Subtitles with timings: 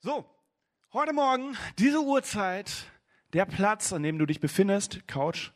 [0.00, 0.24] So,
[0.92, 2.84] heute Morgen, diese Uhrzeit,
[3.32, 5.50] der Platz, an dem du dich befindest, Couch,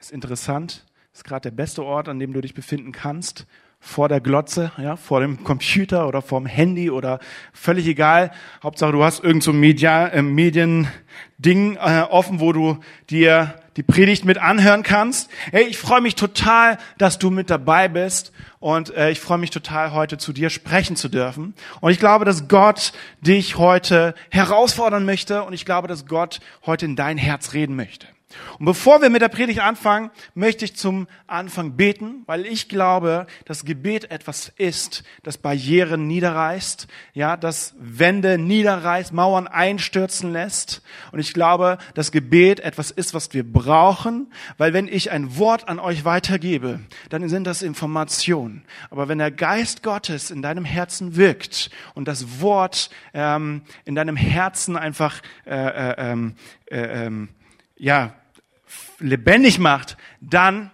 [0.00, 3.46] ist interessant, ist gerade der beste Ort, an dem du dich befinden kannst,
[3.84, 7.20] vor der Glotze, ja, vor dem Computer oder vorm Handy oder
[7.52, 8.30] völlig egal.
[8.62, 12.78] Hauptsache, du hast irgend so ein Media, äh, Mediending äh, offen, wo du
[13.10, 15.30] dir die Predigt mit anhören kannst.
[15.50, 19.50] Hey, ich freue mich total, dass du mit dabei bist und äh, ich freue mich
[19.50, 21.54] total, heute zu dir sprechen zu dürfen.
[21.82, 26.86] Und ich glaube, dass Gott dich heute herausfordern möchte und ich glaube, dass Gott heute
[26.86, 28.06] in dein Herz reden möchte.
[28.58, 33.26] Und bevor wir mit der Predigt anfangen, möchte ich zum Anfang beten, weil ich glaube,
[33.44, 40.82] dass Gebet etwas ist, das Barrieren niederreißt, ja, das Wände niederreißt, Mauern einstürzen lässt.
[41.12, 45.68] Und ich glaube, dass Gebet etwas ist, was wir brauchen, weil wenn ich ein Wort
[45.68, 46.80] an euch weitergebe,
[47.10, 48.64] dann sind das Informationen.
[48.90, 54.16] Aber wenn der Geist Gottes in deinem Herzen wirkt und das Wort ähm, in deinem
[54.16, 56.34] Herzen einfach äh, äh, ähm,
[56.70, 57.28] äh, ähm,
[57.76, 58.14] ja
[58.98, 60.70] lebendig macht, dann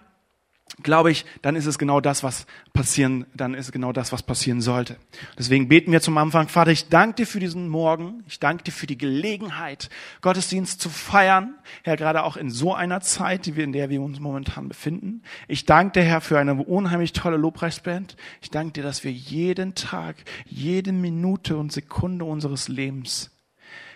[0.83, 4.61] glaube ich, dann ist es genau das, was passieren, dann ist genau das, was passieren
[4.61, 4.97] sollte.
[5.37, 8.71] Deswegen beten wir zum Anfang, Vater, ich danke dir für diesen Morgen, ich danke dir
[8.71, 9.89] für die Gelegenheit,
[10.21, 14.69] Gottesdienst zu feiern, Herr, gerade auch in so einer Zeit, in der wir uns momentan
[14.69, 15.23] befinden.
[15.47, 18.15] Ich danke dir, Herr, für eine unheimlich tolle Lobpreisband.
[18.41, 20.15] Ich danke dir, dass wir jeden Tag,
[20.45, 23.31] jede Minute und Sekunde unseres Lebens,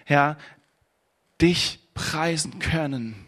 [0.05, 0.37] Herr,
[1.41, 3.25] dich preisen können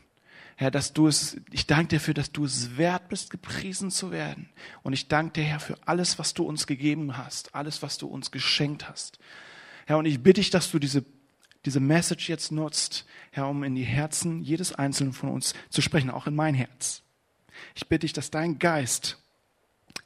[0.59, 4.09] Herr, dass du es, ich danke dir dafür, dass du es wert bist, gepriesen zu
[4.09, 4.49] werden.
[4.81, 8.07] Und ich danke dir, Herr, für alles, was du uns gegeben hast, alles, was du
[8.07, 9.19] uns geschenkt hast.
[9.85, 11.05] Herr, und ich bitte dich, dass du diese,
[11.63, 16.09] diese Message jetzt nutzt, Herr, um in die Herzen jedes Einzelnen von uns zu sprechen,
[16.09, 17.03] auch in mein Herz.
[17.75, 19.19] Ich bitte dich, dass dein Geist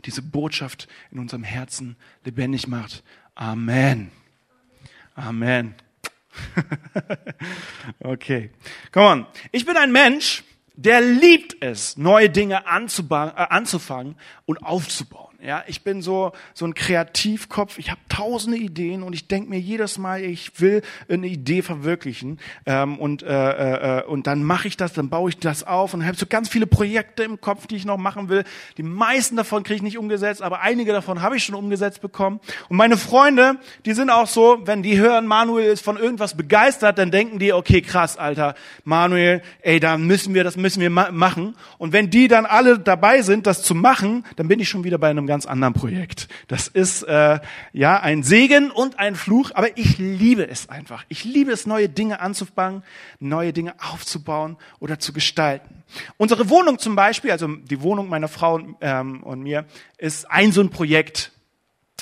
[0.03, 3.03] diese Botschaft in unserem Herzen lebendig macht.
[3.35, 4.11] Amen.
[5.15, 5.75] Amen.
[7.99, 8.51] okay.
[8.91, 9.25] Come on.
[9.51, 10.43] Ich bin ein Mensch,
[10.75, 14.15] der liebt es, neue Dinge äh, anzufangen
[14.45, 15.20] und aufzubauen.
[15.43, 17.79] Ja, ich bin so so ein Kreativkopf.
[17.79, 22.39] Ich habe tausende Ideen und ich denke mir jedes Mal, ich will eine Idee verwirklichen
[22.67, 26.05] ähm, und äh, äh, und dann mache ich das, dann baue ich das auf und
[26.05, 28.43] habe so ganz viele Projekte im Kopf, die ich noch machen will.
[28.77, 32.39] Die meisten davon kriege ich nicht umgesetzt, aber einige davon habe ich schon umgesetzt bekommen.
[32.69, 36.99] Und meine Freunde, die sind auch so, wenn die hören, Manuel ist von irgendwas begeistert,
[36.99, 38.53] dann denken die, okay, krass, Alter,
[38.83, 41.55] Manuel, ey, da müssen wir, das müssen wir ma machen.
[41.79, 44.99] Und wenn die dann alle dabei sind, das zu machen, dann bin ich schon wieder
[44.99, 46.27] bei einem ganz anderen Projekt.
[46.49, 47.39] Das ist äh,
[47.71, 51.05] ja ein Segen und ein Fluch, aber ich liebe es einfach.
[51.07, 52.83] Ich liebe es, neue Dinge anzufangen,
[53.21, 55.83] neue Dinge aufzubauen oder zu gestalten.
[56.17, 59.63] Unsere Wohnung zum Beispiel, also die Wohnung meiner Frau und, ähm, und mir,
[59.97, 61.31] ist ein so ein Projekt,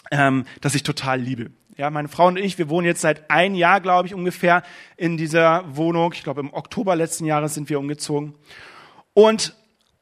[0.10, 1.52] ähm, das ich total liebe.
[1.78, 4.64] Ja, meine Frau und ich, wir wohnen jetzt seit ein Jahr, glaube ich, ungefähr
[4.98, 6.14] in dieser Wohnung.
[6.14, 8.34] Ich glaube, im Oktober letzten Jahres sind wir umgezogen.
[9.14, 9.54] Und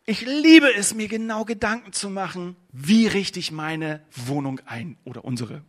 [0.07, 5.25] ich liebe es, mir genau Gedanken zu machen, wie richte ich meine Wohnung ein oder
[5.25, 5.63] unsere.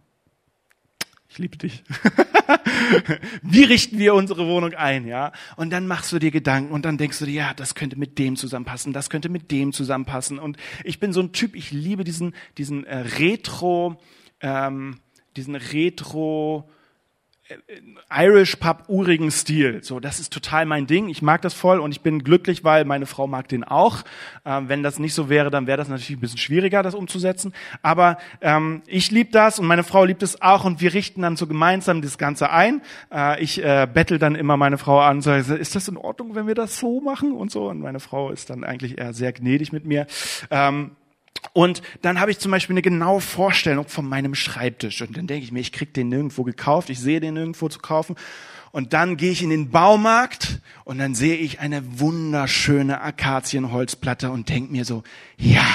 [1.29, 1.83] Ich liebe dich.
[3.43, 5.33] wie richten wir unsere Wohnung ein, ja?
[5.57, 8.17] Und dann machst du dir Gedanken und dann denkst du dir, ja, das könnte mit
[8.21, 10.39] dem zusammenpassen, das könnte mit dem zusammenpassen.
[10.39, 14.01] Und ich bin so ein Typ, ich liebe diesen diesen äh, Retro,
[14.41, 15.01] ähm,
[15.37, 16.71] diesen Retro
[18.11, 19.83] Irish Pub urigen Stil.
[19.83, 21.09] So, das ist total mein Ding.
[21.09, 24.05] Ich mag das voll und ich bin glücklich, weil meine Frau mag den auch.
[24.45, 27.55] Ähm, wenn das nicht so wäre, dann wäre das natürlich ein bisschen schwieriger, das umzusetzen.
[27.83, 31.37] Aber ähm, ich liebe das und meine Frau liebt es auch und wir richten dann
[31.37, 32.83] so gemeinsam das Ganze ein.
[33.13, 36.47] Äh, ich äh, bettel dann immer meine Frau an, so, ist das in Ordnung, wenn
[36.47, 37.69] wir das so machen und so.
[37.69, 40.07] Und meine Frau ist dann eigentlich eher sehr gnädig mit mir.
[40.51, 40.93] Ähm,
[41.53, 45.03] und dann habe ich zum Beispiel eine genaue Vorstellung von meinem Schreibtisch.
[45.03, 47.79] Und dann denke ich mir, ich krieg den nirgendwo gekauft, ich sehe den nirgendwo zu
[47.79, 48.17] kaufen.
[48.71, 54.49] Und dann gehe ich in den Baumarkt und dann sehe ich eine wunderschöne Akazienholzplatte und
[54.49, 55.03] denke mir so,
[55.37, 55.67] ja,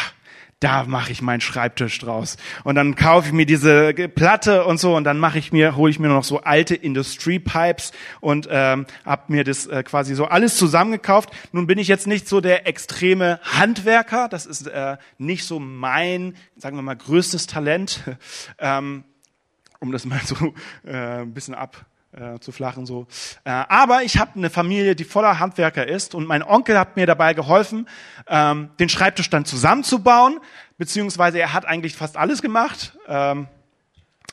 [0.63, 2.37] da mache ich meinen Schreibtisch draus.
[2.63, 5.91] Und dann kaufe ich mir diese Platte und so und dann mache ich mir, hole
[5.91, 10.25] ich mir noch so alte Industry Pipes und ähm, habe mir das äh, quasi so
[10.25, 11.31] alles zusammengekauft.
[11.51, 16.35] Nun bin ich jetzt nicht so der extreme Handwerker, das ist äh, nicht so mein,
[16.55, 18.01] sagen wir mal, größtes Talent,
[18.59, 19.03] ähm,
[19.79, 20.53] um das mal so
[20.85, 23.07] äh, ein bisschen ab äh, zu flachen so.
[23.43, 27.05] Äh, aber ich habe eine Familie, die voller Handwerker ist und mein Onkel hat mir
[27.05, 27.87] dabei geholfen,
[28.27, 30.39] ähm, den Schreibtisch dann zusammenzubauen,
[30.77, 32.97] beziehungsweise er hat eigentlich fast alles gemacht.
[33.07, 33.47] Ähm,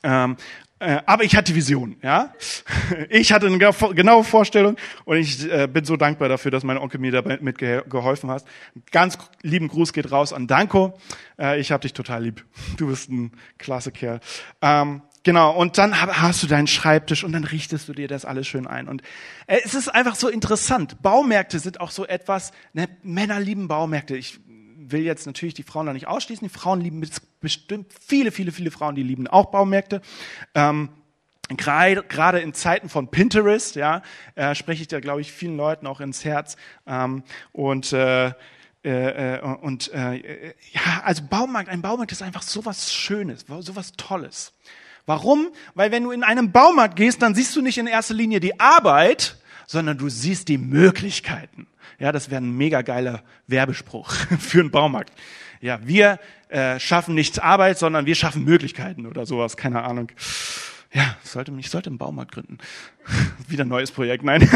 [0.02, 0.36] ähm,
[0.80, 2.32] äh, aber ich hatte Vision, ja.
[3.10, 6.98] Ich hatte eine genaue Vorstellung und ich äh, bin so dankbar dafür, dass mein Onkel
[7.00, 8.44] mir dabei mitgeholfen hat.
[8.90, 10.98] Ganz lieben Gruß geht raus an Danko.
[11.38, 12.44] Äh, ich habe dich total lieb.
[12.78, 14.20] Du bist ein klasse Kerl.
[14.62, 18.46] Ähm, genau, und dann hast du deinen Schreibtisch und dann richtest du dir das alles
[18.46, 18.88] schön ein.
[18.88, 19.02] Und
[19.46, 21.02] äh, es ist einfach so interessant.
[21.02, 24.16] Baumärkte sind auch so etwas, ne, Männer lieben Baumärkte.
[24.16, 24.40] Ich
[24.90, 26.46] will jetzt natürlich die Frauen da nicht ausschließen.
[26.46, 27.02] Die Frauen lieben
[27.40, 30.00] bestimmt viele, viele, viele Frauen, die lieben auch Baumärkte.
[30.54, 30.90] Ähm,
[31.56, 34.02] Gerade in Zeiten von Pinterest, ja,
[34.36, 36.56] äh, spreche ich da, glaube ich, vielen Leuten auch ins Herz.
[36.86, 38.28] Ähm, und äh,
[38.84, 43.74] äh, äh und äh, ja, also Baumarkt, ein Baumarkt ist einfach so was Schönes, so
[43.74, 44.52] was Tolles.
[45.10, 45.48] Warum?
[45.74, 48.60] Weil wenn du in einen Baumarkt gehst, dann siehst du nicht in erster Linie die
[48.60, 51.66] Arbeit, sondern du siehst die Möglichkeiten.
[51.98, 55.12] Ja, das wäre ein mega geiler Werbespruch für einen Baumarkt.
[55.60, 60.12] Ja, wir äh, schaffen nicht Arbeit, sondern wir schaffen Möglichkeiten oder sowas, keine Ahnung.
[60.92, 62.58] Ja, sollte, ich sollte einen Baumarkt gründen.
[63.48, 64.48] Wieder ein neues Projekt, nein.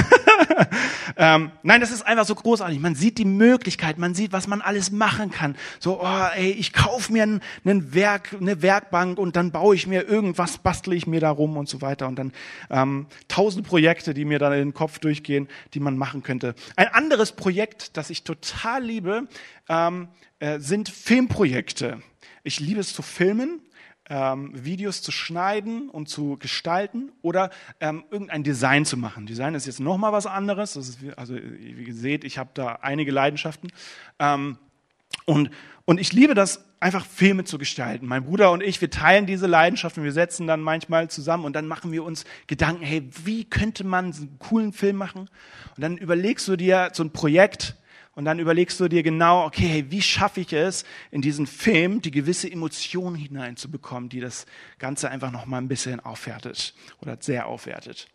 [1.16, 2.80] ähm, nein, das ist einfach so großartig.
[2.80, 5.56] Man sieht die Möglichkeit, man sieht, was man alles machen kann.
[5.78, 9.86] So, oh, ey, ich kaufe mir ein, ein Werk, eine Werkbank und dann baue ich
[9.86, 12.08] mir irgendwas, bastle ich mir da rum und so weiter.
[12.08, 12.32] Und dann
[12.68, 16.56] ähm, tausend Projekte, die mir dann in den Kopf durchgehen, die man machen könnte.
[16.74, 19.28] Ein anderes Projekt, das ich total liebe,
[19.68, 20.08] ähm,
[20.40, 22.02] äh, sind Filmprojekte.
[22.42, 23.60] Ich liebe es zu filmen
[24.08, 29.26] ähm, Videos zu schneiden und zu gestalten oder ähm, irgendein Design zu machen.
[29.26, 30.76] Design ist jetzt noch mal was anderes.
[30.76, 33.70] Ist, also wie ihr seht, ich habe da einige Leidenschaften
[34.18, 34.58] ähm,
[35.24, 35.50] und
[35.86, 38.06] und ich liebe das einfach Filme zu gestalten.
[38.06, 40.02] Mein Bruder und ich, wir teilen diese Leidenschaften.
[40.02, 44.06] Wir setzen dann manchmal zusammen und dann machen wir uns Gedanken, hey, wie könnte man
[44.06, 45.28] einen coolen Film machen?
[45.76, 47.76] Und dann überlegst du dir so ein Projekt
[48.14, 52.00] und dann überlegst du dir genau, okay, hey, wie schaffe ich es, in diesen Film
[52.00, 54.46] die gewisse Emotion hineinzubekommen, die das
[54.78, 58.08] Ganze einfach noch mal ein bisschen aufwertet oder sehr aufwertet.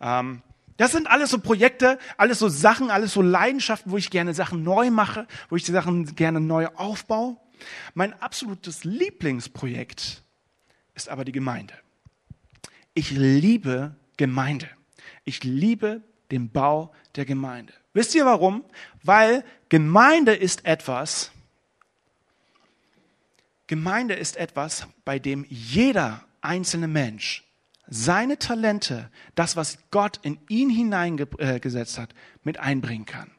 [0.00, 0.42] Ähm,
[0.78, 4.62] das sind alles so Projekte, alles so Sachen, alles so Leidenschaften, wo ich gerne Sachen
[4.62, 7.36] neu mache, wo ich die Sachen gerne neu aufbaue.
[7.94, 10.22] Mein absolutes Lieblingsprojekt
[10.94, 11.74] ist aber die Gemeinde.
[12.94, 14.68] Ich liebe Gemeinde.
[15.24, 17.72] Ich liebe den Bau der Gemeinde.
[17.94, 18.64] Wisst ihr warum?
[19.02, 21.30] Weil Gemeinde ist etwas,
[23.66, 27.44] Gemeinde ist etwas, bei dem jeder einzelne Mensch
[27.88, 33.30] seine Talente, das, was Gott in ihn hineingesetzt hat, mit einbringen kann.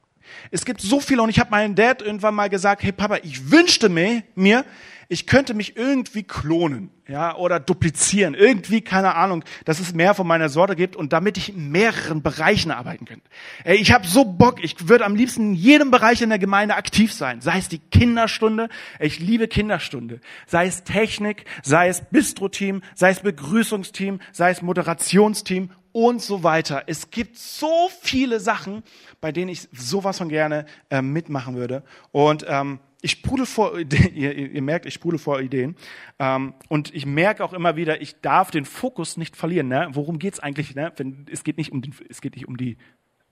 [0.51, 3.51] Es gibt so viele und ich habe meinem Dad irgendwann mal gesagt, hey Papa, ich
[3.51, 4.65] wünschte mir, mir
[5.09, 10.25] ich könnte mich irgendwie klonen, ja, oder duplizieren, irgendwie, keine Ahnung, dass es mehr von
[10.25, 13.29] meiner Sorte gibt und damit ich in mehreren Bereichen arbeiten könnte.
[13.63, 16.75] Ey, ich habe so Bock, ich würde am liebsten in jedem Bereich in der Gemeinde
[16.75, 18.69] aktiv sein, sei es die Kinderstunde,
[18.99, 25.69] ich liebe Kinderstunde, sei es Technik, sei es Bistro-Team, sei es Begrüßungsteam, sei es Moderationsteam
[25.93, 26.83] und so weiter.
[26.87, 28.83] Es gibt so viele Sachen,
[29.21, 33.77] bei denen ich sowas von gerne äh, mitmachen würde und ähm, ich sprudel vor,
[34.13, 35.75] ihr, ihr merkt, ich sprudel vor Ideen.
[36.19, 39.67] Ähm, und ich merke auch immer wieder, ich darf den Fokus nicht verlieren.
[39.67, 39.89] Ne?
[39.91, 40.73] Worum geht's eigentlich?
[40.73, 40.91] Ne?
[40.95, 42.77] Wenn, es, geht nicht um den, es geht nicht um die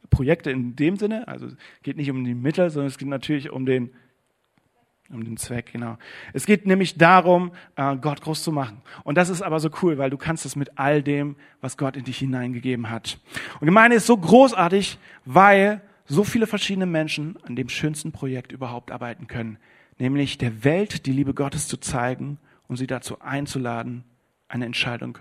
[0.09, 3.49] Projekte in dem Sinne, also es geht nicht um die Mittel, sondern es geht natürlich
[3.49, 3.91] um den,
[5.13, 5.97] um den Zweck, genau.
[6.33, 8.81] Es geht nämlich darum, äh, Gott groß zu machen.
[9.03, 11.95] Und das ist aber so cool, weil du kannst es mit all dem, was Gott
[11.95, 13.19] in dich hineingegeben hat.
[13.59, 18.91] Und Gemeinde ist so großartig, weil so viele verschiedene Menschen an dem schönsten Projekt überhaupt
[18.91, 19.57] arbeiten können,
[19.97, 22.37] nämlich der Welt die Liebe Gottes zu zeigen
[22.67, 24.03] und sie dazu einzuladen,
[24.47, 25.17] eine Entscheidung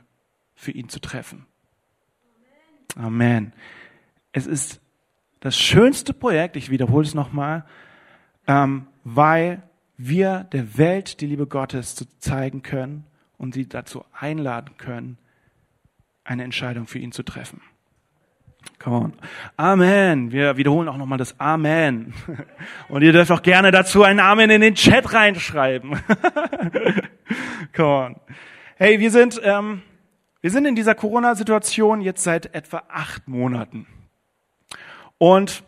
[0.54, 1.46] für ihn zu treffen.
[2.96, 3.52] Amen.
[4.32, 4.80] Es ist
[5.40, 7.64] das schönste Projekt, ich wiederhole es nochmal,
[8.46, 9.62] ähm, weil
[10.02, 13.04] wir der Welt die Liebe Gottes zu zeigen können
[13.36, 15.18] und sie dazu einladen können,
[16.24, 17.60] eine Entscheidung für ihn zu treffen.
[18.78, 19.12] Come on.
[19.56, 20.32] Amen.
[20.32, 22.12] Wir wiederholen auch nochmal das Amen.
[22.88, 25.98] Und ihr dürft auch gerne dazu ein Amen in den Chat reinschreiben.
[27.74, 28.16] Come on.
[28.76, 29.82] Hey, wir sind, ähm,
[30.42, 33.86] wir sind in dieser Corona-Situation jetzt seit etwa acht Monaten.
[35.16, 35.62] Und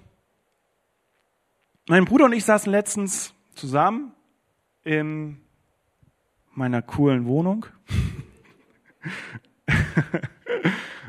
[1.89, 4.13] mein Bruder und ich saßen letztens zusammen
[4.85, 5.41] in
[6.55, 7.67] meiner coolen Wohnung.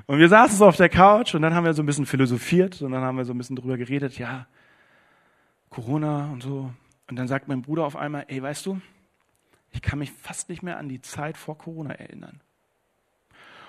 [0.06, 2.82] Und wir saßen so auf der Couch und dann haben wir so ein bisschen philosophiert
[2.82, 4.48] und dann haben wir so ein bisschen drüber geredet, ja,
[5.70, 6.74] Corona und so.
[7.08, 8.82] Und dann sagt mein Bruder auf einmal, ey, weißt du,
[9.72, 12.42] ich kann mich fast nicht mehr an die Zeit vor Corona erinnern.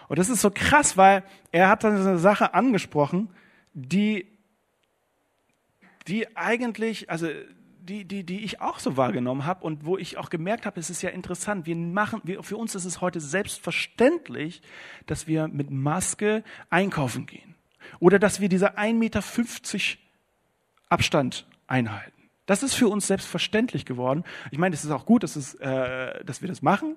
[0.08, 3.30] Und das ist so krass, weil er hat dann eine Sache angesprochen,
[3.72, 4.26] die,
[6.06, 7.28] die eigentlich, also
[7.84, 10.90] die, die, die ich auch so wahrgenommen habe und wo ich auch gemerkt habe, es
[10.90, 14.62] ist ja interessant, wir machen, wir, für uns ist es heute selbstverständlich,
[15.06, 17.54] dass wir mit Maske einkaufen gehen.
[18.00, 19.22] Oder dass wir diese 1,50 Meter
[20.88, 22.12] Abstand einhalten.
[22.46, 24.24] Das ist für uns selbstverständlich geworden.
[24.50, 26.96] Ich meine, es ist auch gut, dass, es, äh, dass wir das machen,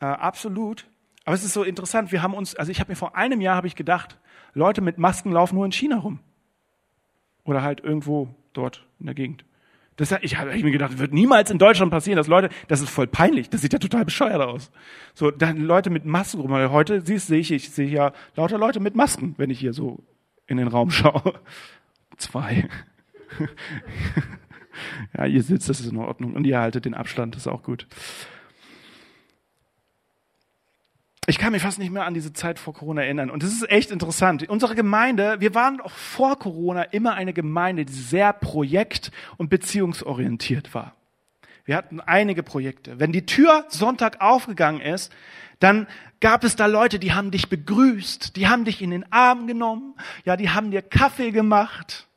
[0.00, 0.86] äh, absolut.
[1.24, 3.64] Aber es ist so interessant, wir haben uns, also ich habe mir vor einem Jahr
[3.64, 4.18] ich gedacht,
[4.54, 6.20] Leute mit Masken laufen nur in China rum.
[7.44, 9.44] Oder halt irgendwo dort in der Gegend.
[9.98, 13.08] Das, ich habe mir gedacht, wird niemals in Deutschland passieren, dass Leute, das ist voll
[13.08, 14.70] peinlich, das sieht ja total bescheuert aus.
[15.12, 16.52] So, dann Leute mit Masken rum.
[16.52, 20.04] Heute siehst, sehe ich, ich sehe ja lauter Leute mit Masken, wenn ich hier so
[20.46, 21.34] in den Raum schaue.
[22.16, 22.68] Zwei.
[25.16, 26.34] ja, ihr sitzt, das ist in Ordnung.
[26.34, 27.88] Und ihr haltet den Abstand, das ist auch gut.
[31.28, 33.28] Ich kann mich fast nicht mehr an diese Zeit vor Corona erinnern.
[33.28, 34.48] Und das ist echt interessant.
[34.48, 40.72] Unsere Gemeinde, wir waren auch vor Corona immer eine Gemeinde, die sehr projekt- und beziehungsorientiert
[40.72, 40.94] war.
[41.66, 42.98] Wir hatten einige Projekte.
[42.98, 45.12] Wenn die Tür Sonntag aufgegangen ist,
[45.58, 45.86] dann
[46.20, 49.96] gab es da Leute, die haben dich begrüßt, die haben dich in den Arm genommen,
[50.24, 52.07] ja, die haben dir Kaffee gemacht.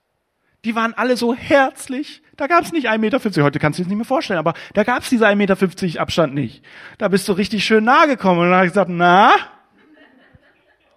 [0.63, 2.21] Die waren alle so herzlich.
[2.37, 3.43] Da gab es nicht 1,50 Meter.
[3.43, 6.33] Heute kannst du das nicht mehr vorstellen, aber da gab es diese 1,50 Meter Abstand
[6.33, 6.63] nicht.
[6.97, 9.33] Da bist du richtig schön nahe gekommen und dann habe ich gesagt, na,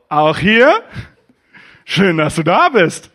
[0.09, 0.83] auch hier?
[1.85, 3.11] Schön, dass du da bist.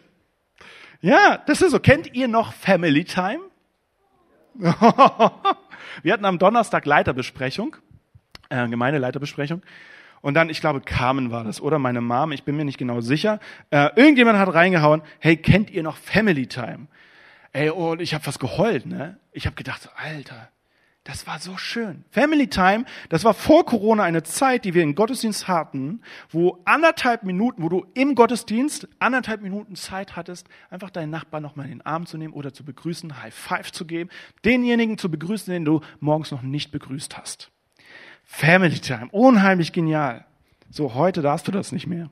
[1.01, 1.79] Ja, das ist so.
[1.79, 3.39] Kennt ihr noch Family Time?
[6.03, 7.75] Wir hatten am Donnerstag Leiterbesprechung,
[8.50, 9.62] äh, Gemeindeleiterbesprechung.
[10.21, 13.01] Und dann, ich glaube, Carmen war das oder meine Mom, ich bin mir nicht genau
[13.01, 13.39] sicher.
[13.69, 16.88] Äh, irgendjemand hat reingehauen, hey, kennt ihr noch Family Time?
[17.51, 19.17] Ey, und ich habe was geheult, ne?
[19.31, 20.49] Ich habe gedacht, Alter,
[21.03, 22.03] das war so schön.
[22.11, 27.23] Family Time, das war vor Corona eine Zeit, die wir im Gottesdienst hatten, wo anderthalb
[27.23, 31.85] Minuten, wo du im Gottesdienst anderthalb Minuten Zeit hattest, einfach deinen Nachbarn nochmal in den
[31.85, 34.11] Arm zu nehmen oder zu begrüßen, High Five zu geben,
[34.45, 37.49] denjenigen zu begrüßen, den du morgens noch nicht begrüßt hast.
[38.31, 40.24] Family Time, unheimlich genial.
[40.69, 42.09] So, heute darfst du das nicht mehr.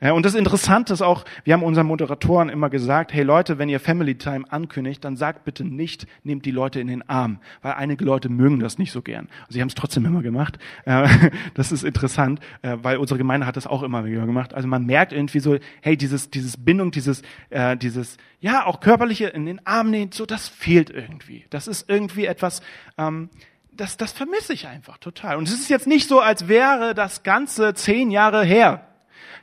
[0.00, 3.80] Und das Interessante ist auch, wir haben unseren Moderatoren immer gesagt, hey Leute, wenn ihr
[3.80, 8.04] Family Time ankündigt, dann sagt bitte nicht, nehmt die Leute in den Arm, weil einige
[8.04, 9.28] Leute mögen das nicht so gern.
[9.48, 10.58] Sie haben es trotzdem immer gemacht.
[10.84, 11.08] Äh,
[11.54, 14.54] das ist interessant, äh, weil unsere Gemeinde hat das auch immer wieder gemacht.
[14.54, 19.26] Also man merkt irgendwie so, hey, dieses, dieses Bindung, dieses, äh, dieses, ja, auch körperliche
[19.26, 21.44] in den Arm nehmen, so, das fehlt irgendwie.
[21.50, 22.62] Das ist irgendwie etwas,
[22.98, 23.30] ähm,
[23.76, 25.36] das, das vermisse ich einfach total.
[25.36, 28.86] Und es ist jetzt nicht so, als wäre das Ganze zehn Jahre her.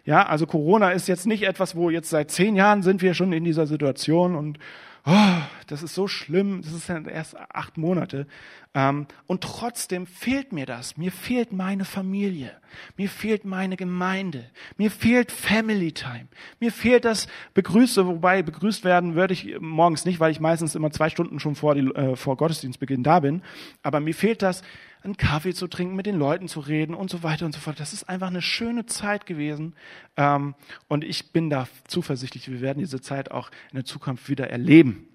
[0.06, 3.34] Ja, also Corona ist jetzt nicht etwas, wo jetzt seit zehn Jahren sind wir schon
[3.34, 4.58] in dieser Situation und
[5.06, 8.28] oh, das ist so schlimm, das ist ja erst acht Monate.
[8.74, 10.98] Ähm, und trotzdem fehlt mir das.
[10.98, 12.52] Mir fehlt meine Familie.
[12.98, 14.46] Mir fehlt meine Gemeinde.
[14.78, 16.28] Mir fehlt Family Time.
[16.60, 20.92] Mir fehlt das Begrüße, wobei begrüßt werden würde ich morgens nicht, weil ich meistens immer
[20.92, 23.42] zwei Stunden schon vor, die, äh, vor Gottesdienstbeginn da bin.
[23.84, 24.62] Aber mir fehlt das,
[25.04, 27.80] einen Kaffee zu trinken, mit den Leuten zu reden und so weiter und so fort.
[27.80, 29.76] Das ist einfach eine schöne Zeit gewesen.
[30.16, 30.56] Ähm,
[30.88, 35.08] und ich bin da zuversichtlich, wir werden diese Zeit auch in der Zukunft wieder erleben.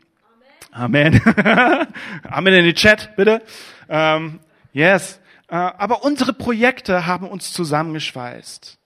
[0.73, 1.21] Amen.
[2.23, 3.43] Amen in den Chat, bitte.
[3.88, 4.40] Ähm,
[4.73, 5.21] yes.
[5.49, 8.78] Äh, aber unsere Projekte haben uns zusammengeschweißt.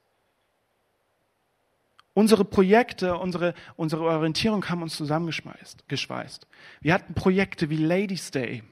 [2.13, 6.47] Unsere Projekte, unsere, unsere Orientierung haben uns zusammengeschweißt.
[6.81, 8.63] Wir hatten Projekte wie Ladies Day,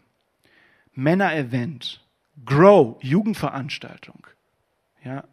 [0.93, 2.05] Männer-Event,
[2.45, 4.27] Grow, Jugendveranstaltung,
[5.05, 5.25] ja,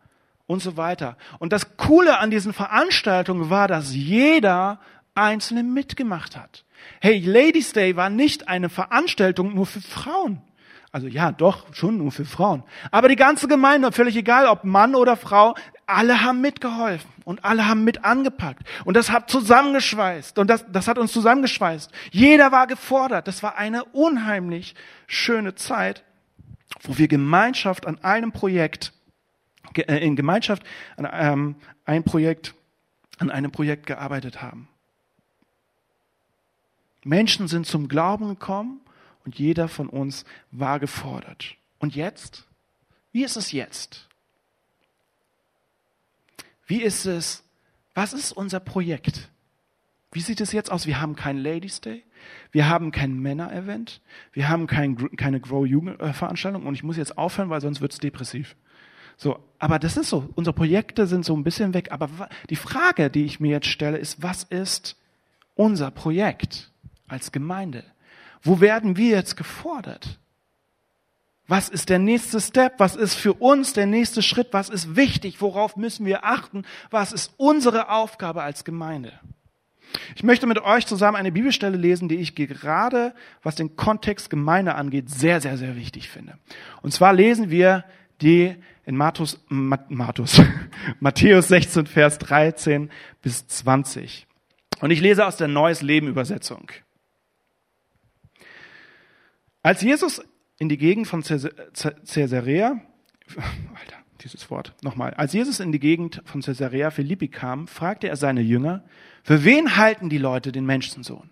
[0.48, 1.18] und so weiter.
[1.40, 4.80] Und das Coole an diesen Veranstaltungen war, dass jeder
[5.16, 6.66] Einzelne mitgemacht hat.
[7.02, 10.42] Hey, Ladies Day war nicht eine Veranstaltung nur für Frauen.
[10.92, 12.64] Also ja, doch, schon nur für Frauen.
[12.90, 15.56] Aber die ganze Gemeinde, völlig egal, ob Mann oder Frau,
[15.88, 18.64] alle haben mitgeholfen und alle haben mit angepackt.
[18.86, 20.40] Und das hat zusammengeschweißt.
[20.40, 21.92] Und das, das hat uns zusammengeschweißt.
[22.12, 23.28] Jeder war gefordert.
[23.28, 24.74] Das war eine unheimlich
[25.06, 26.04] schöne Zeit
[26.82, 28.94] wo wir Gemeinschaft an einem Projekt,
[29.76, 30.64] äh, in Gemeinschaft
[30.98, 31.56] an ähm,
[31.86, 32.54] ein Projekt,
[33.18, 34.68] an einem Projekt gearbeitet haben.
[37.04, 38.82] Menschen sind zum Glauben gekommen
[39.26, 41.56] und jeder von uns war gefordert.
[41.80, 42.46] Und jetzt?
[43.12, 44.08] Wie ist es jetzt?
[46.66, 47.44] Wie ist es?
[47.94, 49.30] Was ist unser Projekt?
[50.12, 50.88] Wie sieht es jetzt aus?
[50.88, 52.04] Wir haben kein Ladies Day.
[52.52, 54.02] Wir haben kein Männer-Event.
[54.32, 56.66] Wir haben kein, keine Grow-Jugend-Veranstaltung.
[56.66, 58.56] Und ich muss jetzt aufhören, weil sonst wird es depressiv.
[59.18, 60.30] So, aber das ist so.
[60.36, 61.92] Unsere Projekte sind so ein bisschen weg.
[61.92, 62.10] Aber
[62.50, 64.98] die Frage, die ich mir jetzt stelle, ist, was ist
[65.56, 66.72] unser Projekt
[67.08, 67.84] als Gemeinde?
[68.42, 70.20] Wo werden wir jetzt gefordert?
[71.48, 72.80] Was ist der nächste Step?
[72.80, 74.48] Was ist für uns der nächste Schritt?
[74.52, 75.42] Was ist wichtig?
[75.42, 76.64] Worauf müssen wir achten?
[76.90, 79.14] Was ist unsere Aufgabe als Gemeinde?
[80.16, 84.76] Ich möchte mit euch zusammen eine Bibelstelle lesen, die ich gerade, was den Kontext Gemeinde
[84.76, 86.38] angeht, sehr, sehr, sehr wichtig finde.
[86.82, 87.86] Und zwar lesen wir
[88.22, 90.42] die in Matthäus, Matthäus,
[91.00, 92.90] Matthäus 16, Vers 13
[93.22, 94.28] bis 20.
[94.82, 96.72] Und ich lese aus der Neues Leben Übersetzung.
[99.64, 100.22] Als Jesus
[100.60, 102.82] in die Gegend von Caesarea,
[103.36, 104.74] Alter, dieses Wort.
[104.82, 105.14] Nochmal.
[105.14, 108.84] Als Jesus in die Gegend von Caesarea Philippi kam, fragte er seine Jünger,
[109.24, 111.30] für wen halten die Leute den Menschensohn?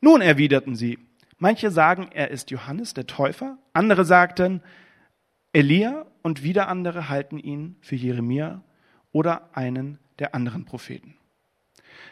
[0.00, 0.98] Nun erwiderten sie,
[1.38, 4.62] manche sagen, er ist Johannes der Täufer, andere sagten
[5.52, 8.62] Elia und wieder andere halten ihn für Jeremia
[9.12, 11.14] oder einen der anderen Propheten.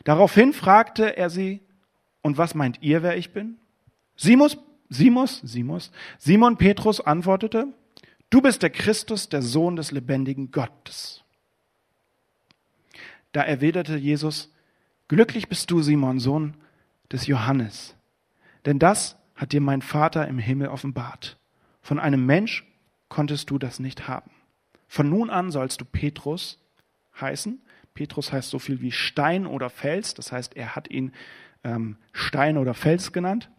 [0.05, 1.61] Daraufhin fragte er sie,
[2.23, 3.57] und was meint ihr, wer ich bin?
[4.17, 7.69] Simus, Simus, Simus, Simon Petrus antwortete,
[8.31, 11.23] du bist der Christus, der Sohn des lebendigen Gottes.
[13.33, 14.53] Da erwiderte Jesus,
[15.09, 16.55] glücklich bist du, Simon, Sohn
[17.13, 17.95] des Johannes,
[18.65, 21.39] denn das hat dir mein Vater im Himmel offenbart.
[21.83, 22.67] Von einem Mensch
[23.09, 24.31] konntest du das nicht haben.
[24.87, 26.59] Von nun an sollst du Petrus
[27.21, 27.61] heißen.
[27.95, 31.13] Petrus heißt so viel wie Stein oder Fels, das heißt, er hat ihn
[31.65, 33.51] ähm, Stein oder Fels genannt.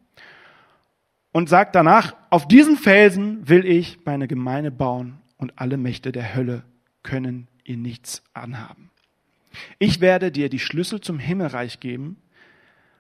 [1.32, 6.36] Und sagt danach, auf diesen Felsen will ich meine Gemeinde bauen und alle Mächte der
[6.36, 6.64] Hölle
[7.04, 8.92] können ihr nichts anhaben.
[9.80, 12.18] Ich werde dir die Schlüssel zum Himmelreich geben.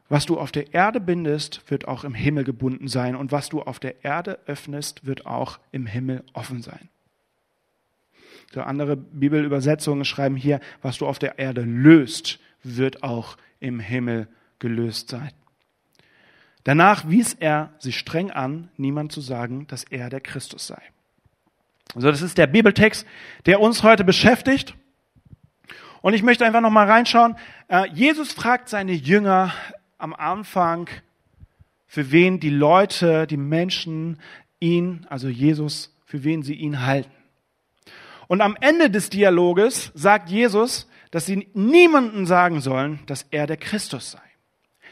[0.09, 3.15] Was du auf der Erde bindest, wird auch im Himmel gebunden sein.
[3.15, 6.89] Und was du auf der Erde öffnest, wird auch im Himmel offen sein.
[8.53, 14.27] So andere Bibelübersetzungen schreiben hier, was du auf der Erde löst, wird auch im Himmel
[14.59, 15.31] gelöst sein.
[16.63, 20.81] Danach wies er sich streng an, niemand zu sagen, dass er der Christus sei.
[21.95, 23.05] Also das ist der Bibeltext,
[23.45, 24.75] der uns heute beschäftigt.
[26.01, 27.35] Und ich möchte einfach noch mal reinschauen.
[27.67, 29.53] Äh, Jesus fragt seine Jünger
[29.97, 30.89] am Anfang,
[31.87, 34.19] für wen die Leute, die Menschen
[34.59, 37.11] ihn, also Jesus, für wen sie ihn halten.
[38.27, 43.57] Und am Ende des Dialoges sagt Jesus, dass sie niemanden sagen sollen, dass er der
[43.57, 44.30] Christus sei.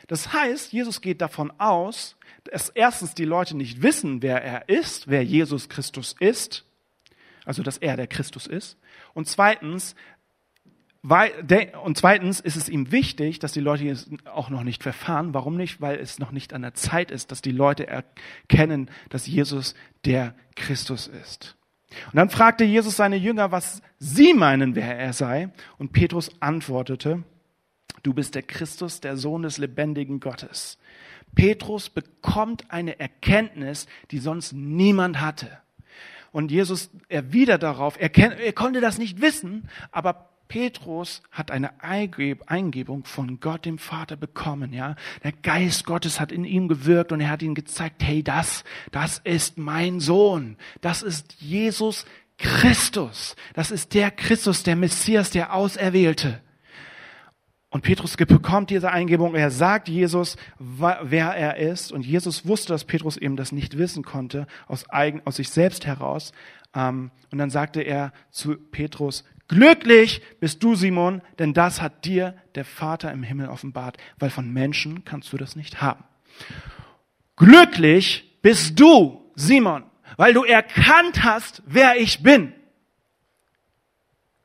[0.09, 5.07] Das heißt, Jesus geht davon aus, dass erstens die Leute nicht wissen, wer er ist,
[5.07, 6.65] wer Jesus Christus ist,
[7.45, 8.79] also dass er der Christus ist.
[9.13, 9.95] Und zweitens,
[11.03, 15.35] und zweitens ist es ihm wichtig, dass die Leute es auch noch nicht verfahren.
[15.35, 15.79] Warum nicht?
[15.79, 20.33] Weil es noch nicht an der Zeit ist, dass die Leute erkennen, dass Jesus der
[20.55, 21.55] Christus ist.
[22.07, 25.51] Und dann fragte Jesus seine Jünger, was sie meinen, wer er sei.
[25.77, 27.23] Und Petrus antwortete,
[28.03, 30.77] du bist der Christus, der Sohn des lebendigen Gottes.
[31.35, 35.49] Petrus bekommt eine Erkenntnis, die sonst niemand hatte.
[36.31, 43.05] Und Jesus erwidert darauf, er, er konnte das nicht wissen, aber Petrus hat eine Eingebung
[43.05, 44.95] von Gott dem Vater bekommen, ja.
[45.23, 49.19] Der Geist Gottes hat in ihm gewirkt und er hat ihm gezeigt, hey, das, das
[49.23, 50.57] ist mein Sohn.
[50.81, 52.05] Das ist Jesus
[52.39, 53.35] Christus.
[53.53, 56.41] Das ist der Christus, der Messias, der Auserwählte.
[57.71, 59.35] Und Petrus bekommt diese Eingebung.
[59.35, 61.91] Er sagt Jesus, wer er ist.
[61.91, 65.85] Und Jesus wusste, dass Petrus eben das nicht wissen konnte, aus, eigen, aus sich selbst
[65.85, 66.31] heraus.
[66.73, 72.35] Ähm, und dann sagte er zu Petrus, Glücklich bist du, Simon, denn das hat dir
[72.53, 76.03] der Vater im Himmel offenbart, weil von Menschen kannst du das nicht haben.
[77.35, 79.83] Glücklich bist du, Simon,
[80.17, 82.53] weil du erkannt hast, wer ich bin.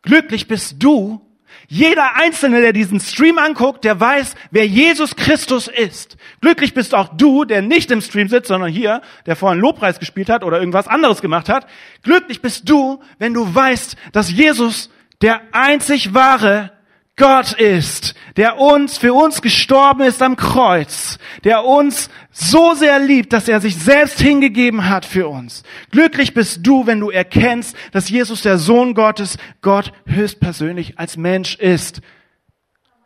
[0.01, 1.21] Glücklich bist du,
[1.69, 6.17] jeder Einzelne, der diesen Stream anguckt, der weiß, wer Jesus Christus ist.
[6.41, 10.29] Glücklich bist auch du, der nicht im Stream sitzt, sondern hier, der vorhin Lobpreis gespielt
[10.29, 11.67] hat oder irgendwas anderes gemacht hat.
[12.03, 14.91] Glücklich bist du, wenn du weißt, dass Jesus
[15.23, 16.74] der einzig wahre
[17.17, 23.33] Gott ist, der uns, für uns gestorben ist am Kreuz, der uns so sehr liebt,
[23.33, 25.63] dass er sich selbst hingegeben hat für uns.
[25.93, 31.55] Glücklich bist du, wenn du erkennst, dass Jesus der Sohn Gottes, Gott höchstpersönlich als Mensch
[31.55, 32.01] ist.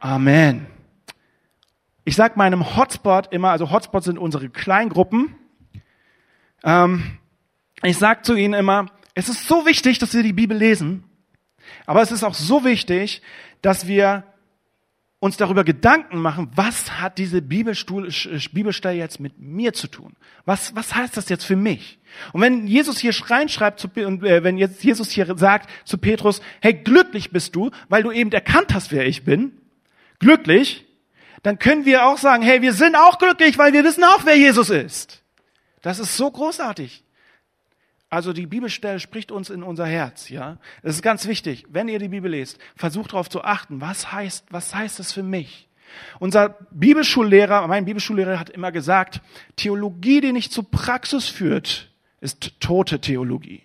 [0.00, 0.66] Amen.
[2.04, 5.34] Ich sag meinem Hotspot immer, also Hotspots sind unsere Kleingruppen.
[6.64, 7.18] Ähm,
[7.82, 11.04] ich sag zu ihnen immer, es ist so wichtig, dass wir die Bibel lesen,
[11.84, 13.20] aber es ist auch so wichtig,
[13.62, 14.24] dass wir
[15.20, 20.14] uns darüber Gedanken machen, was hat diese Bibelstelle jetzt mit mir zu tun?
[20.44, 21.98] Was, was heißt das jetzt für mich?
[22.32, 26.72] Und wenn Jesus hier reinschreibt, zu, äh, wenn jetzt Jesus hier sagt zu Petrus, hey,
[26.72, 29.52] glücklich bist du, weil du eben erkannt hast, wer ich bin,
[30.20, 30.86] glücklich,
[31.42, 34.36] dann können wir auch sagen, hey, wir sind auch glücklich, weil wir wissen auch, wer
[34.36, 35.22] Jesus ist.
[35.82, 37.02] Das ist so großartig.
[38.10, 40.58] Also die Bibelstelle spricht uns in unser Herz, ja.
[40.82, 41.66] Das ist ganz wichtig.
[41.68, 45.22] Wenn ihr die Bibel lest, versucht darauf zu achten, was heißt, was heißt das für
[45.22, 45.68] mich?
[46.18, 49.20] Unser Bibelschullehrer, mein Bibelschullehrer hat immer gesagt,
[49.56, 51.90] Theologie, die nicht zur Praxis führt,
[52.20, 53.62] ist tote Theologie.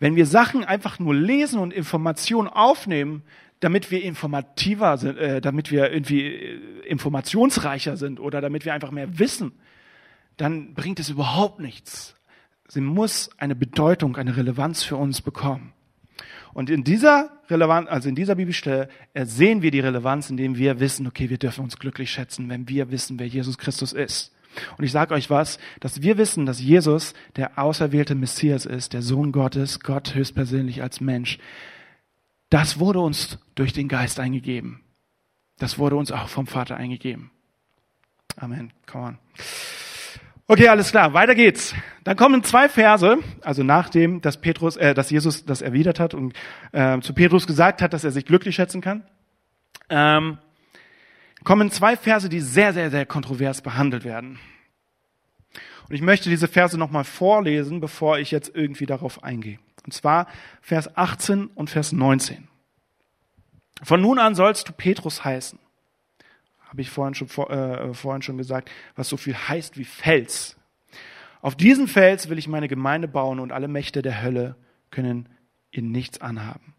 [0.00, 3.22] Wenn wir Sachen einfach nur lesen und Informationen aufnehmen,
[3.60, 8.92] damit wir informativer sind, äh, damit wir irgendwie äh, informationsreicher sind oder damit wir einfach
[8.92, 9.52] mehr wissen,
[10.36, 12.17] dann bringt es überhaupt nichts
[12.68, 15.72] sie muss eine Bedeutung, eine Relevanz für uns bekommen.
[16.54, 21.06] Und in dieser Relevanz, also in dieser Bibelstelle, sehen wir die Relevanz, indem wir wissen,
[21.06, 24.34] okay, wir dürfen uns glücklich schätzen, wenn wir wissen, wer Jesus Christus ist.
[24.76, 29.02] Und ich sage euch was, dass wir wissen, dass Jesus der auserwählte Messias ist, der
[29.02, 31.38] Sohn Gottes, Gott höchstpersönlich als Mensch.
[32.50, 34.80] Das wurde uns durch den Geist eingegeben.
[35.58, 37.30] Das wurde uns auch vom Vater eingegeben.
[38.36, 38.72] Amen.
[38.86, 39.18] Come on.
[40.50, 41.74] Okay, alles klar, weiter geht's.
[42.04, 46.32] Dann kommen zwei Verse, also nachdem, dass Petrus, äh, dass Jesus das erwidert hat und
[46.72, 49.06] äh, zu Petrus gesagt hat, dass er sich glücklich schätzen kann,
[49.90, 50.38] ähm,
[51.44, 54.38] kommen zwei Verse, die sehr, sehr, sehr kontrovers behandelt werden.
[55.86, 59.58] Und ich möchte diese Verse nochmal vorlesen, bevor ich jetzt irgendwie darauf eingehe.
[59.84, 60.28] Und zwar
[60.62, 62.48] Vers 18 und Vers 19.
[63.82, 65.58] Von nun an sollst du Petrus heißen
[66.68, 70.56] habe ich vorhin schon, äh, vorhin schon gesagt, was so viel heißt wie Fels.
[71.40, 74.56] Auf diesen Fels will ich meine Gemeinde bauen und alle Mächte der Hölle
[74.90, 75.28] können
[75.70, 76.74] ihr nichts anhaben.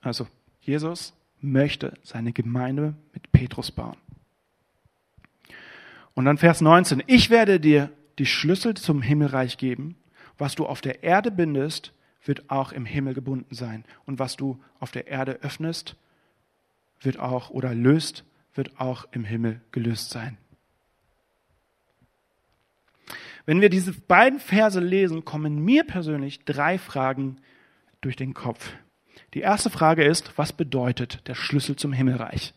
[0.00, 0.26] Also
[0.60, 3.96] Jesus möchte seine Gemeinde mit Petrus bauen.
[6.14, 7.02] Und dann Vers 19.
[7.06, 9.96] Ich werde dir die Schlüssel zum Himmelreich geben.
[10.38, 11.92] Was du auf der Erde bindest,
[12.24, 13.84] wird auch im Himmel gebunden sein.
[14.04, 15.96] Und was du auf der Erde öffnest,
[17.00, 20.36] wird auch oder löst, wird auch im Himmel gelöst sein.
[23.46, 27.38] Wenn wir diese beiden Verse lesen, kommen mir persönlich drei Fragen
[28.00, 28.72] durch den Kopf.
[29.34, 32.52] Die erste Frage ist, was bedeutet der Schlüssel zum Himmelreich?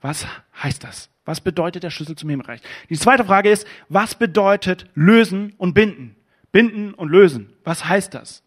[0.00, 0.26] Was
[0.62, 1.10] heißt das?
[1.24, 2.60] Was bedeutet der Schlüssel zum Himmelreich?
[2.88, 6.14] Die zweite Frage ist, was bedeutet lösen und binden?
[6.52, 7.52] Binden und lösen.
[7.64, 8.42] Was heißt das?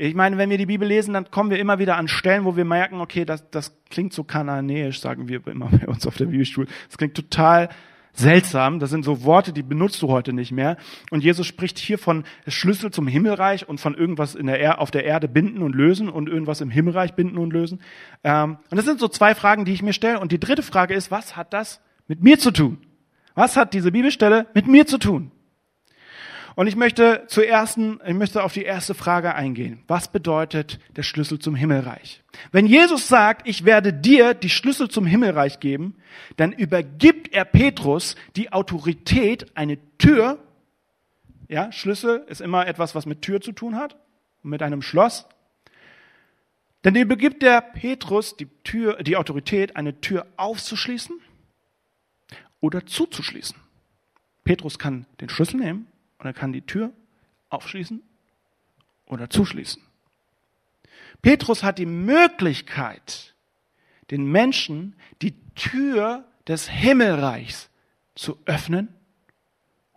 [0.00, 2.54] Ich meine, wenn wir die Bibel lesen, dann kommen wir immer wieder an Stellen, wo
[2.54, 6.26] wir merken, okay, das, das klingt so kananäisch, sagen wir immer bei uns auf der
[6.26, 6.68] Bibelschule.
[6.86, 7.68] Das klingt total
[8.12, 8.78] seltsam.
[8.78, 10.76] Das sind so Worte, die benutzt du heute nicht mehr.
[11.10, 14.92] Und Jesus spricht hier von Schlüssel zum Himmelreich und von irgendwas in der er auf
[14.92, 17.80] der Erde binden und lösen und irgendwas im Himmelreich binden und lösen.
[18.22, 20.20] Ähm, und das sind so zwei Fragen, die ich mir stelle.
[20.20, 22.78] Und die dritte Frage ist, was hat das mit mir zu tun?
[23.34, 25.32] Was hat diese Bibelstelle mit mir zu tun?
[26.58, 29.84] Und ich möchte zuerst, ich möchte auf die erste Frage eingehen.
[29.86, 32.24] Was bedeutet der Schlüssel zum Himmelreich?
[32.50, 35.94] Wenn Jesus sagt, ich werde dir die Schlüssel zum Himmelreich geben,
[36.36, 40.44] dann übergibt er Petrus die Autorität, eine Tür,
[41.46, 43.96] ja, Schlüssel ist immer etwas, was mit Tür zu tun hat,
[44.42, 45.26] mit einem Schloss.
[46.82, 51.20] Dann übergibt er Petrus die Tür, die Autorität, eine Tür aufzuschließen
[52.58, 53.54] oder zuzuschließen.
[54.42, 55.86] Petrus kann den Schlüssel nehmen
[56.18, 56.92] und er kann die Tür
[57.48, 58.02] aufschließen
[59.06, 59.82] oder zuschließen.
[61.22, 63.34] Petrus hat die Möglichkeit,
[64.10, 67.70] den Menschen die Tür des Himmelreichs
[68.14, 68.94] zu öffnen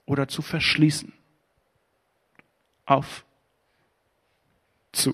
[0.05, 1.13] oder zu verschließen.
[2.85, 3.25] Auf,
[4.91, 5.13] zu.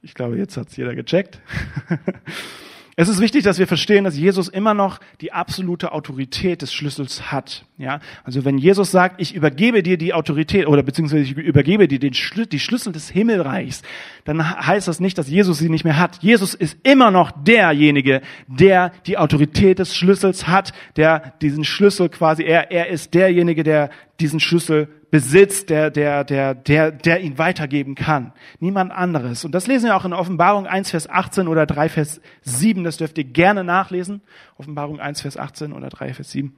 [0.00, 1.40] Ich glaube, jetzt hat es jeder gecheckt.
[2.94, 7.32] Es ist wichtig, dass wir verstehen, dass Jesus immer noch die absolute Autorität des Schlüssels
[7.32, 7.64] hat.
[7.78, 11.98] Ja, also wenn Jesus sagt, ich übergebe dir die Autorität oder beziehungsweise ich übergebe dir
[11.98, 13.80] den Schlüssel, die Schlüssel des Himmelreichs,
[14.24, 16.22] dann heißt das nicht, dass Jesus sie nicht mehr hat.
[16.22, 22.42] Jesus ist immer noch derjenige, der die Autorität des Schlüssels hat, der diesen Schlüssel quasi,
[22.42, 23.88] er, er ist derjenige, der
[24.20, 28.32] diesen Schlüssel besitzt, der, der, der, der, der ihn weitergeben kann.
[28.60, 29.44] Niemand anderes.
[29.44, 32.82] Und das lesen wir auch in Offenbarung 1, Vers 18 oder 3, Vers 7.
[32.82, 34.22] Das dürft ihr gerne nachlesen.
[34.56, 36.56] Offenbarung 1, Vers 18 oder 3, Vers 7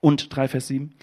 [0.00, 0.94] und 3, Vers 7.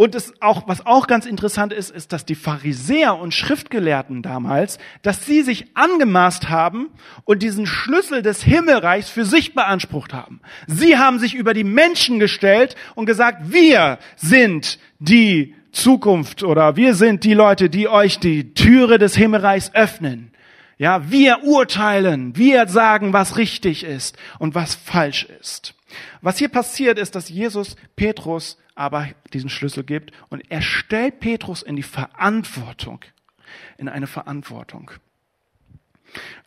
[0.00, 4.78] Und es auch, was auch ganz interessant ist, ist, dass die Pharisäer und Schriftgelehrten damals,
[5.02, 6.88] dass sie sich angemaßt haben
[7.24, 10.40] und diesen Schlüssel des Himmelreichs für sich beansprucht haben.
[10.66, 16.94] Sie haben sich über die Menschen gestellt und gesagt, wir sind die Zukunft oder wir
[16.94, 20.32] sind die Leute, die euch die Türe des Himmelreichs öffnen.
[20.78, 25.74] Ja, wir urteilen, wir sagen, was richtig ist und was falsch ist.
[26.22, 31.62] Was hier passiert ist, dass Jesus Petrus aber diesen Schlüssel gibt und er stellt Petrus
[31.62, 33.00] in die Verantwortung,
[33.76, 34.90] in eine Verantwortung.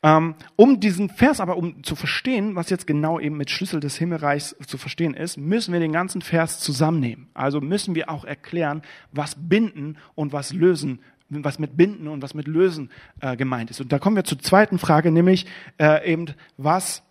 [0.01, 3.97] Ähm, um diesen Vers aber um zu verstehen, was jetzt genau eben mit Schlüssel des
[3.97, 7.29] Himmelreichs zu verstehen ist, müssen wir den ganzen Vers zusammennehmen.
[7.35, 12.35] Also müssen wir auch erklären, was binden und was lösen was mit Binden und was
[12.35, 13.81] mit Lösen äh, gemeint ist.
[13.81, 15.47] Und da kommen wir zur zweiten Frage, nämlich
[15.79, 17.01] äh, eben, was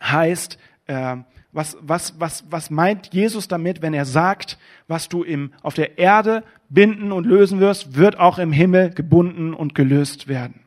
[0.00, 1.16] heißt äh,
[1.52, 5.98] was, was, was, was meint Jesus damit, wenn er sagt, was du im, auf der
[5.98, 10.60] Erde binden und lösen wirst, wird auch im Himmel gebunden und gelöst werden?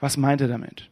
[0.00, 0.88] Was meint er damit?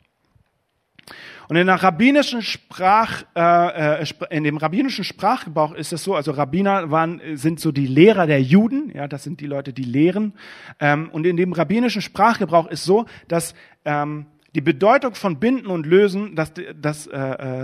[1.49, 6.31] Und in der rabbinischen Sprach, äh, äh, in dem rabbinischen Sprachgebrauch ist es so, also
[6.31, 10.35] Rabbiner waren, sind so die Lehrer der Juden, ja, das sind die Leute, die lehren.
[10.79, 15.87] Ähm, und in dem rabbinischen Sprachgebrauch ist so, dass ähm, die Bedeutung von Binden und
[15.87, 17.19] Lösen, dass das äh,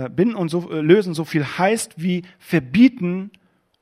[0.05, 3.31] äh, Binden und so, äh, Lösen so viel heißt wie verbieten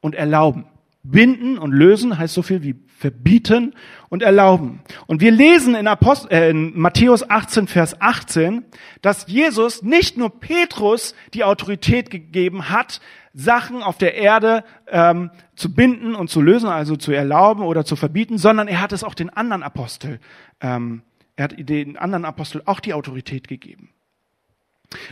[0.01, 0.65] und erlauben.
[1.03, 3.75] Binden und lösen heißt so viel wie verbieten
[4.09, 4.81] und erlauben.
[5.05, 8.65] Und wir lesen in, Apost äh, in Matthäus 18, Vers 18,
[9.01, 13.01] dass Jesus nicht nur Petrus die Autorität gegeben hat,
[13.33, 17.95] Sachen auf der Erde ähm, zu binden und zu lösen, also zu erlauben oder zu
[17.95, 20.19] verbieten, sondern er hat es auch den anderen Apostel,
[20.61, 21.03] ähm,
[21.35, 23.89] er hat den anderen Apostel auch die Autorität gegeben.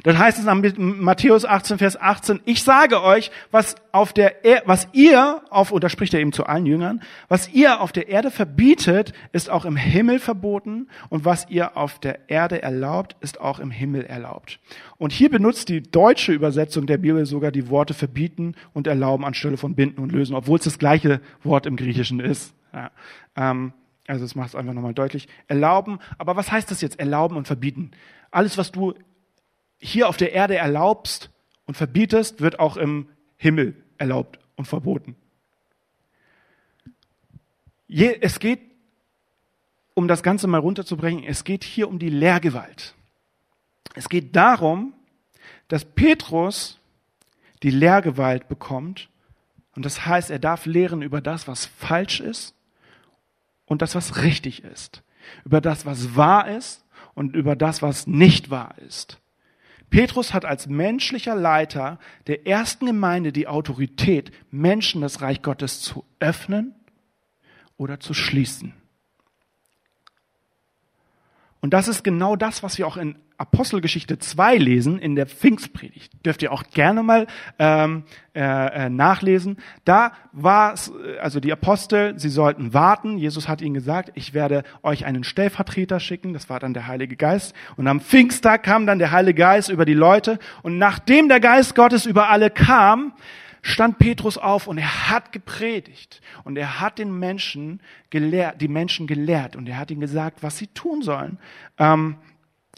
[0.04, 4.64] Das heißt es in Matthäus 18, Vers 18, ich sage euch, was auf der, er
[4.66, 8.32] was ihr auf, oder spricht er eben zu allen Jüngern, was ihr auf der Erde
[8.32, 13.60] verbietet, ist auch im Himmel verboten und was ihr auf der Erde erlaubt, ist auch
[13.60, 14.60] im Himmel erlaubt.
[14.98, 19.58] Und hier benutzt die deutsche Übersetzung der Bibel sogar die Worte verbieten und erlauben anstelle
[19.58, 22.54] von binden und lösen, obwohl es das gleiche Wort im Griechischen ist.
[22.74, 22.92] Ja,
[23.36, 23.74] ähm,
[24.08, 25.28] also es macht es einfach nochmal deutlich.
[25.48, 27.92] Erlauben, aber was heißt das jetzt, erlauben und verbieten?
[28.32, 28.94] Alles, was du
[29.78, 31.30] hier auf der Erde erlaubst
[31.66, 35.16] und verbietest, wird auch im Himmel erlaubt und verboten.
[37.88, 38.60] Es geht,
[39.94, 42.96] um das Ganze mal runterzubringen, es geht hier um die Lehrgewalt.
[43.96, 44.94] Es geht darum,
[45.68, 46.80] dass Petrus
[47.62, 49.10] die Lehrgewalt bekommt.
[49.76, 52.56] Und das heißt, er darf lehren über das, was falsch ist
[53.66, 55.04] und das, was richtig ist.
[55.46, 59.20] Über das, was wahr ist und über das, was nicht wahr ist.
[59.90, 66.04] Petrus hat als menschlicher Leiter der ersten Gemeinde die Autorität, Menschen das Reich Gottes zu
[66.20, 66.74] öffnen
[67.78, 68.74] oder zu schließen.
[71.62, 76.26] Und das ist genau das, was wir auch in Apostelgeschichte 2 lesen, in der Pfingstpredigt.
[76.26, 77.28] Dürft ihr auch gerne mal
[77.60, 78.04] ähm,
[78.34, 79.58] äh, äh nachlesen.
[79.84, 83.18] Da war es, also die Apostel, sie sollten warten.
[83.18, 86.34] Jesus hat ihnen gesagt, ich werde euch einen Stellvertreter schicken.
[86.34, 87.54] Das war dann der Heilige Geist.
[87.76, 90.40] Und am Pfingsttag kam dann der Heilige Geist über die Leute.
[90.62, 93.12] Und nachdem der Geist Gottes über alle kam,
[93.62, 99.06] stand Petrus auf und er hat gepredigt und er hat den Menschen gelehrt, die Menschen
[99.08, 101.40] gelehrt und er hat ihnen gesagt, was sie tun sollen.
[101.78, 102.18] Ähm,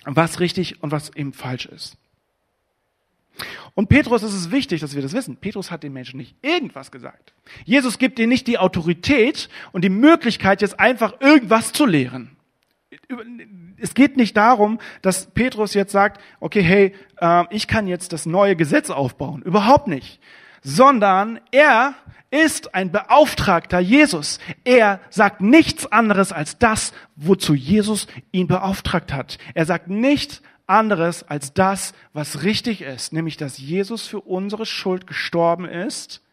[0.05, 1.97] was richtig und was eben falsch ist.
[3.73, 5.35] Und Petrus ist es wichtig, dass wir das wissen.
[5.35, 7.33] Petrus hat den Menschen nicht irgendwas gesagt.
[7.65, 12.37] Jesus gibt ihnen nicht die Autorität und die Möglichkeit, jetzt einfach irgendwas zu lehren.
[13.77, 18.25] Es geht nicht darum, dass Petrus jetzt sagt, okay, hey, äh, ich kann jetzt das
[18.25, 19.41] neue Gesetz aufbauen.
[19.41, 20.21] Überhaupt nicht.
[20.67, 21.93] Sondern er
[22.31, 24.39] ist ein Beauftragter Jesus.
[24.63, 29.37] Er sagt nichts anderes als das, wozu Jesus ihn beauftragt hat.
[29.53, 35.05] Er sagt nichts anderes als das, was richtig ist, nämlich dass Jesus für unsere Schuld
[35.05, 36.23] gestorben ist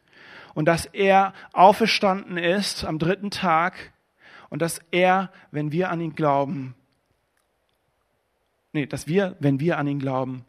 [0.54, 3.92] und dass er auferstanden ist am dritten Tag
[4.48, 6.74] und dass er, wenn wir an ihn glauben,
[8.72, 10.46] nee, dass wir, wenn wir an ihn glauben,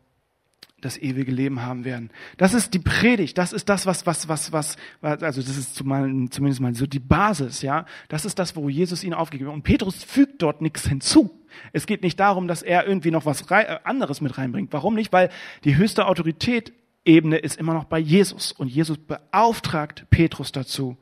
[0.81, 2.09] das ewige Leben haben werden.
[2.37, 6.59] Das ist die Predigt, das ist das, was, was, was, was, also das ist zumindest
[6.59, 7.85] mal so die Basis, ja.
[8.09, 9.55] Das ist das, wo Jesus ihn aufgegeben hat.
[9.55, 11.39] Und Petrus fügt dort nichts hinzu.
[11.71, 14.73] Es geht nicht darum, dass er irgendwie noch was äh, anderes mit reinbringt.
[14.73, 15.13] Warum nicht?
[15.13, 15.29] Weil
[15.63, 16.73] die höchste Autorität
[17.05, 20.97] Ebene ist immer noch bei Jesus und Jesus beauftragt Petrus dazu,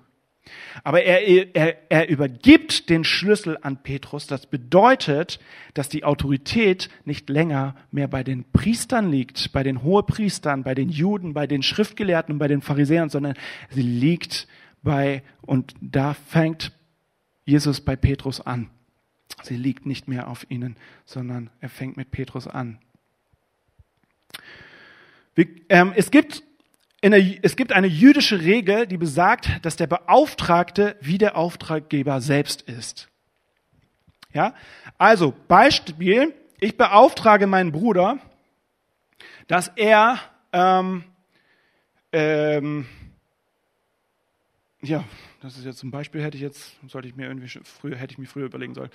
[0.84, 4.28] aber er, er, er übergibt den Schlüssel an Petrus.
[4.28, 5.40] Das bedeutet,
[5.74, 10.90] dass die Autorität nicht länger mehr bei den Priestern liegt, bei den Hohepriestern, bei den
[10.90, 13.36] Juden, bei den Schriftgelehrten und bei den Pharisäern, sondern
[13.70, 14.48] sie liegt
[14.84, 16.72] bei, und da fängt
[17.46, 18.70] Jesus bei Petrus an.
[19.44, 20.76] Sie liegt nicht mehr auf ihnen,
[21.06, 22.80] sondern er fängt mit Petrus an.
[25.70, 26.44] Ähm, es gibt
[27.02, 32.62] der, es gibt eine jüdische Regel, die besagt, dass der Beauftragte wie der Auftraggeber selbst
[32.62, 33.10] ist.
[34.34, 34.54] Ja,
[34.98, 38.20] also Beispiel: Ich beauftrage meinen Bruder,
[39.48, 40.20] dass er
[40.54, 41.04] ähm,
[42.12, 42.86] ähm,
[44.82, 45.04] ja,
[45.42, 48.18] das ist jetzt ein Beispiel, hätte ich jetzt, sollte ich mir irgendwie früher, hätte ich
[48.18, 48.90] mir früher überlegen sollen.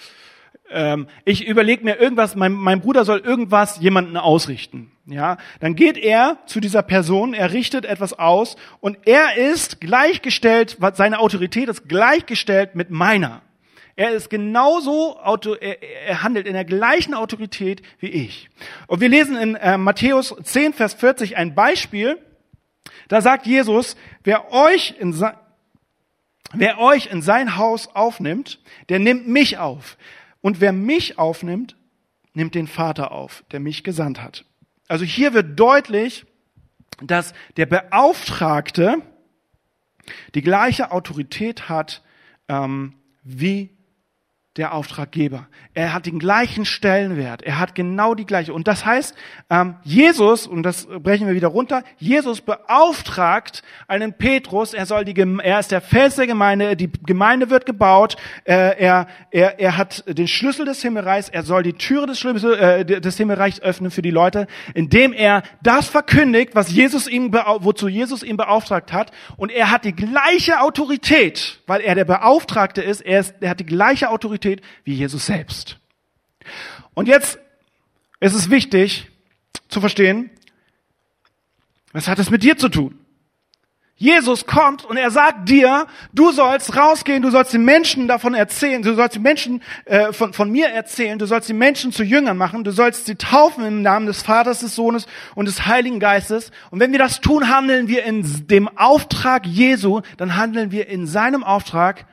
[0.70, 4.90] Ähm, ich überlege mir irgendwas, mein, mein Bruder soll irgendwas jemanden ausrichten.
[5.06, 10.78] Ja, dann geht er zu dieser Person, er richtet etwas aus und er ist gleichgestellt,
[10.94, 13.42] seine Autorität ist gleichgestellt mit meiner.
[13.94, 15.16] Er ist genauso,
[15.60, 18.50] er, er handelt in der gleichen Autorität wie ich.
[18.88, 22.18] Und wir lesen in äh, Matthäus 10, Vers 40 ein Beispiel.
[23.08, 25.14] Da sagt Jesus, wer euch in,
[26.52, 29.96] Wer euch in sein Haus aufnimmt, der nimmt mich auf.
[30.46, 31.76] Und wer mich aufnimmt,
[32.32, 34.44] nimmt den Vater auf, der mich gesandt hat.
[34.86, 36.24] Also hier wird deutlich,
[37.02, 39.02] dass der Beauftragte
[40.36, 42.04] die gleiche Autorität hat
[42.46, 43.75] ähm, wie
[44.56, 45.48] der Auftraggeber.
[45.74, 47.42] Er hat den gleichen Stellenwert.
[47.42, 48.54] Er hat genau die gleiche.
[48.54, 49.14] Und das heißt,
[49.50, 55.14] ähm, Jesus, und das brechen wir wieder runter, Jesus beauftragt einen Petrus, er soll die,
[55.42, 60.04] er ist der Fels der Gemeinde, die Gemeinde wird gebaut, äh, er, er, er hat
[60.06, 64.02] den Schlüssel des Himmelreichs, er soll die Türe des, Schlüssel, äh, des Himmelreichs öffnen für
[64.02, 69.10] die Leute, indem er das verkündigt, was Jesus ihm, wozu Jesus ihn beauftragt hat.
[69.36, 73.60] Und er hat die gleiche Autorität, weil er der Beauftragte ist, er, ist, er hat
[73.60, 75.78] die gleiche Autorität Autorität wie Jesus selbst.
[76.94, 77.38] Und jetzt
[78.20, 79.08] ist es wichtig
[79.68, 80.30] zu verstehen,
[81.92, 82.98] was hat es mit dir zu tun?
[83.98, 88.82] Jesus kommt und er sagt dir, du sollst rausgehen, du sollst den Menschen davon erzählen,
[88.82, 92.36] du sollst die Menschen äh, von, von mir erzählen, du sollst die Menschen zu Jüngern
[92.36, 96.52] machen, du sollst sie taufen im Namen des Vaters, des Sohnes und des Heiligen Geistes.
[96.70, 101.06] Und wenn wir das tun, handeln wir in dem Auftrag Jesu, dann handeln wir in
[101.06, 102.04] seinem Auftrag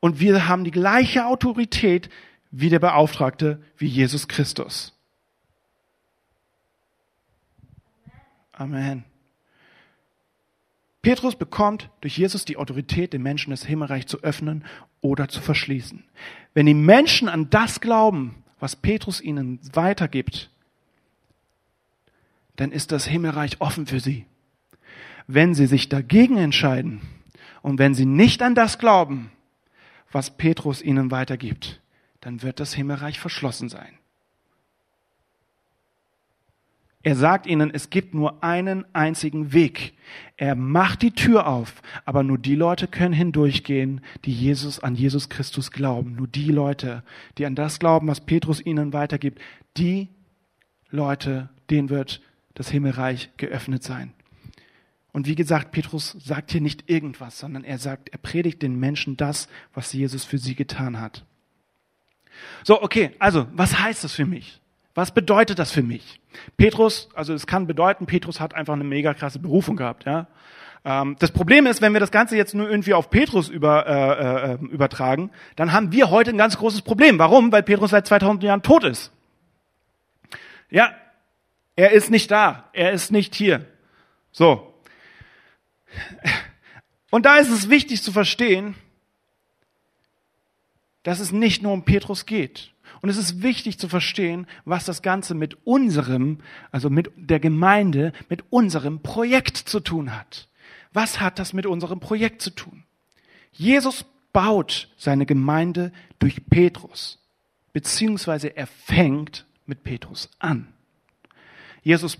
[0.00, 2.08] und wir haben die gleiche Autorität
[2.50, 4.94] wie der Beauftragte, wie Jesus Christus.
[8.52, 9.04] Amen.
[11.02, 14.64] Petrus bekommt durch Jesus die Autorität, den Menschen das Himmelreich zu öffnen
[15.00, 16.04] oder zu verschließen.
[16.54, 20.50] Wenn die Menschen an das glauben, was Petrus ihnen weitergibt,
[22.56, 24.26] dann ist das Himmelreich offen für sie.
[25.28, 27.00] Wenn sie sich dagegen entscheiden
[27.62, 29.30] und wenn sie nicht an das glauben,
[30.10, 31.80] was Petrus ihnen weitergibt,
[32.20, 33.98] dann wird das Himmelreich verschlossen sein.
[37.02, 39.94] Er sagt ihnen, es gibt nur einen einzigen Weg.
[40.36, 45.28] Er macht die Tür auf, aber nur die Leute können hindurchgehen, die Jesus an Jesus
[45.28, 46.16] Christus glauben.
[46.16, 47.04] Nur die Leute,
[47.38, 49.40] die an das glauben, was Petrus ihnen weitergibt,
[49.76, 50.08] die
[50.90, 52.20] Leute, denen wird
[52.54, 54.12] das Himmelreich geöffnet sein.
[55.18, 59.16] Und wie gesagt, Petrus sagt hier nicht irgendwas, sondern er sagt, er predigt den Menschen
[59.16, 61.24] das, was Jesus für sie getan hat.
[62.62, 64.60] So, okay, also, was heißt das für mich?
[64.94, 66.20] Was bedeutet das für mich?
[66.56, 70.28] Petrus, also es kann bedeuten, Petrus hat einfach eine mega krasse Berufung gehabt, ja.
[70.84, 74.52] Ähm, das Problem ist, wenn wir das Ganze jetzt nur irgendwie auf Petrus über, äh,
[74.52, 77.18] äh, übertragen, dann haben wir heute ein ganz großes Problem.
[77.18, 77.50] Warum?
[77.50, 79.10] Weil Petrus seit 2000 Jahren tot ist.
[80.70, 80.92] Ja,
[81.74, 82.70] er ist nicht da.
[82.72, 83.66] Er ist nicht hier.
[84.30, 84.68] So.
[87.10, 88.74] Und da ist es wichtig zu verstehen,
[91.02, 92.72] dass es nicht nur um Petrus geht.
[93.00, 98.12] Und es ist wichtig zu verstehen, was das Ganze mit unserem, also mit der Gemeinde,
[98.28, 100.48] mit unserem Projekt zu tun hat.
[100.92, 102.84] Was hat das mit unserem Projekt zu tun?
[103.52, 107.18] Jesus baut seine Gemeinde durch Petrus,
[107.72, 110.72] beziehungsweise er fängt mit Petrus an.
[111.82, 112.18] Jesus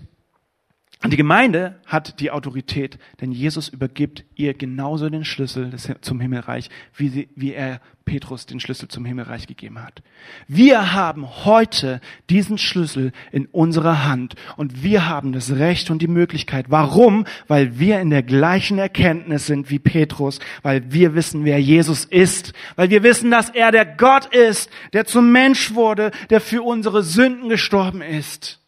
[1.01, 6.69] und die Gemeinde hat die Autorität, denn Jesus übergibt ihr genauso den Schlüssel zum Himmelreich,
[6.93, 10.03] wie, sie, wie er Petrus den Schlüssel zum Himmelreich gegeben hat.
[10.49, 16.07] Wir haben heute diesen Schlüssel in unserer Hand und wir haben das Recht und die
[16.07, 16.65] Möglichkeit.
[16.67, 17.25] Warum?
[17.47, 22.51] Weil wir in der gleichen Erkenntnis sind wie Petrus, weil wir wissen, wer Jesus ist,
[22.75, 27.03] weil wir wissen, dass er der Gott ist, der zum Mensch wurde, der für unsere
[27.03, 28.59] Sünden gestorben ist.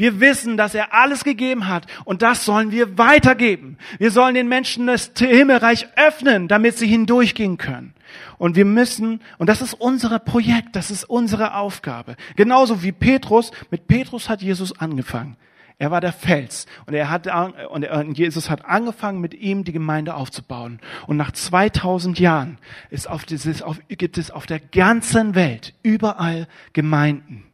[0.00, 3.76] Wir wissen, dass er alles gegeben hat und das sollen wir weitergeben.
[3.98, 7.92] Wir sollen den Menschen das Himmelreich öffnen, damit sie hindurchgehen können.
[8.38, 12.16] Und wir müssen, und das ist unser Projekt, das ist unsere Aufgabe.
[12.34, 15.36] Genauso wie Petrus, mit Petrus hat Jesus angefangen.
[15.76, 17.28] Er war der Fels und er hat
[17.70, 22.56] und Jesus hat angefangen mit ihm die Gemeinde aufzubauen und nach 2000 Jahren
[22.88, 27.44] ist auf dieses auf, gibt es auf der ganzen Welt überall Gemeinden,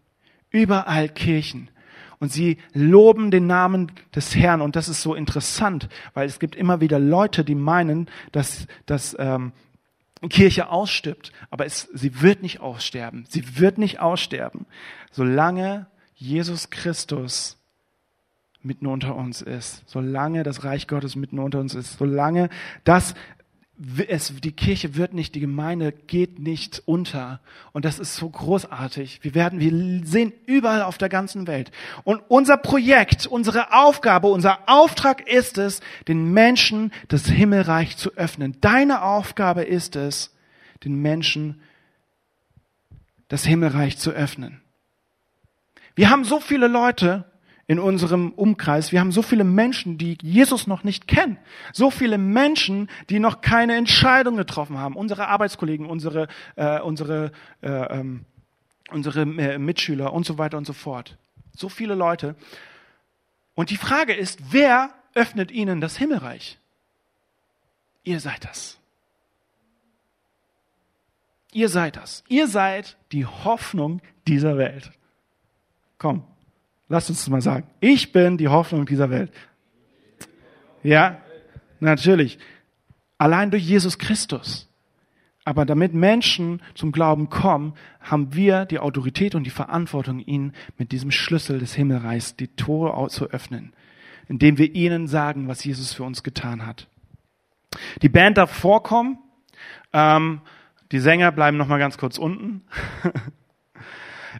[0.50, 1.70] überall Kirchen
[2.18, 4.60] und sie loben den Namen des Herrn.
[4.60, 9.16] Und das ist so interessant, weil es gibt immer wieder Leute, die meinen, dass, dass
[9.18, 9.52] ähm,
[10.28, 11.32] Kirche ausstirbt.
[11.50, 13.26] Aber es, sie wird nicht aussterben.
[13.28, 14.66] Sie wird nicht aussterben,
[15.10, 17.58] solange Jesus Christus
[18.62, 22.48] mitten unter uns ist, solange das Reich Gottes mitten unter uns ist, solange
[22.84, 23.14] das
[24.08, 27.40] es, die Kirche wird nicht, die Gemeinde geht nicht unter.
[27.72, 29.20] Und das ist so großartig.
[29.22, 31.70] Wir werden, wir sehen überall auf der ganzen Welt.
[32.02, 38.56] Und unser Projekt, unsere Aufgabe, unser Auftrag ist es, den Menschen das Himmelreich zu öffnen.
[38.62, 40.34] Deine Aufgabe ist es,
[40.84, 41.60] den Menschen
[43.28, 44.62] das Himmelreich zu öffnen.
[45.94, 47.24] Wir haben so viele Leute,
[47.68, 48.92] in unserem Umkreis.
[48.92, 51.38] Wir haben so viele Menschen, die Jesus noch nicht kennen.
[51.72, 54.94] So viele Menschen, die noch keine Entscheidung getroffen haben.
[54.94, 58.24] Unsere Arbeitskollegen, unsere, äh, unsere, äh, ähm,
[58.90, 61.18] unsere äh, Mitschüler und so weiter und so fort.
[61.56, 62.36] So viele Leute.
[63.54, 66.58] Und die Frage ist, wer öffnet ihnen das Himmelreich?
[68.04, 68.78] Ihr seid das.
[71.52, 72.22] Ihr seid das.
[72.28, 74.92] Ihr seid die Hoffnung dieser Welt.
[75.98, 76.24] Komm,
[76.88, 77.66] lasst uns das mal sagen.
[77.80, 79.32] Ich bin die Hoffnung dieser Welt.
[80.82, 81.20] Ja,
[81.80, 82.38] natürlich.
[83.18, 84.68] Allein durch Jesus Christus.
[85.44, 90.90] Aber damit Menschen zum Glauben kommen, haben wir die Autorität und die Verantwortung, ihnen mit
[90.90, 93.72] diesem Schlüssel des Himmelreichs die Tore zu öffnen,
[94.28, 96.88] indem wir ihnen sagen, was Jesus für uns getan hat.
[98.02, 99.18] Die Band darf vorkommen.
[99.92, 100.40] Ähm,
[100.90, 102.62] die Sänger bleiben noch mal ganz kurz unten.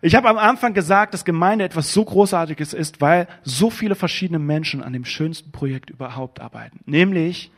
[0.02, 4.38] Ich habe am Anfang gesagt, dass Gemeinde etwas so Großartiges ist, weil so viele verschiedene
[4.38, 7.50] Menschen an dem schönsten Projekt überhaupt arbeiten, nämlich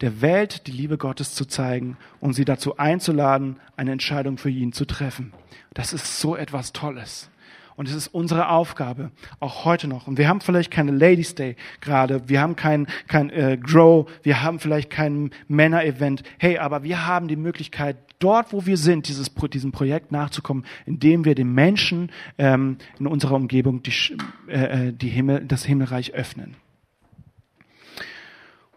[0.00, 4.72] der Welt die Liebe Gottes zu zeigen und sie dazu einzuladen, eine Entscheidung für ihn
[4.72, 5.32] zu treffen.
[5.72, 7.30] Das ist so etwas Tolles.
[7.76, 9.10] Und es ist unsere Aufgabe,
[9.40, 10.06] auch heute noch.
[10.06, 14.42] Und wir haben vielleicht keine Ladies Day gerade, wir haben kein, kein äh, Grow, wir
[14.42, 16.22] haben vielleicht kein Männer-Event.
[16.38, 21.24] Hey, aber wir haben die Möglichkeit, dort, wo wir sind, dieses, diesem Projekt nachzukommen, indem
[21.24, 23.92] wir den Menschen ähm, in unserer Umgebung die,
[24.48, 26.56] äh, äh, die Himmel, das Himmelreich öffnen.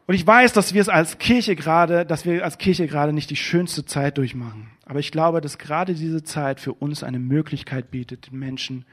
[0.07, 3.29] Und ich weiß, dass wir es als Kirche gerade, dass wir als Kirche gerade nicht
[3.29, 4.69] die schönste Zeit durchmachen.
[4.85, 8.85] Aber ich glaube, dass gerade diese Zeit für uns eine Möglichkeit bietet, den Menschen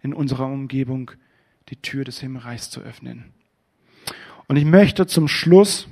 [0.00, 1.10] in unserer Umgebung
[1.68, 3.34] die Tür des Himmelreichs zu öffnen.
[4.48, 5.88] Und ich möchte zum Schluss,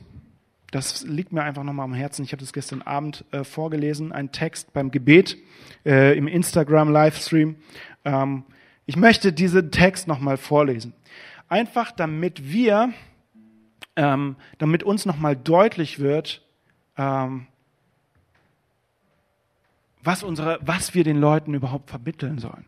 [0.71, 4.33] das liegt mir einfach nochmal am Herzen, ich habe das gestern Abend äh, vorgelesen, einen
[4.33, 5.37] Text beim Gebet
[5.85, 7.57] äh, im Instagram-Livestream.
[8.07, 8.45] Ähm,
[8.87, 10.95] ich möchte diesen Text nochmal vorlesen.
[11.51, 12.95] Einfach damit wir
[13.97, 16.43] ähm, damit uns nochmal deutlich wird,
[16.97, 17.47] ähm,
[20.03, 22.65] was, unsere, was wir den Leuten überhaupt vermitteln sollen.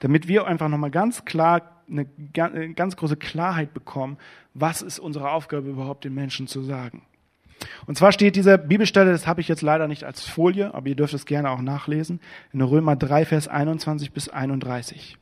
[0.00, 2.06] Damit wir einfach nochmal ganz klar, eine
[2.74, 4.18] ganz große Klarheit bekommen,
[4.54, 7.02] was ist unsere Aufgabe überhaupt den Menschen zu sagen.
[7.86, 10.96] Und zwar steht diese Bibelstelle, das habe ich jetzt leider nicht als Folie, aber ihr
[10.96, 12.20] dürft es gerne auch nachlesen,
[12.52, 15.18] in Römer 3, Vers 21 bis 31.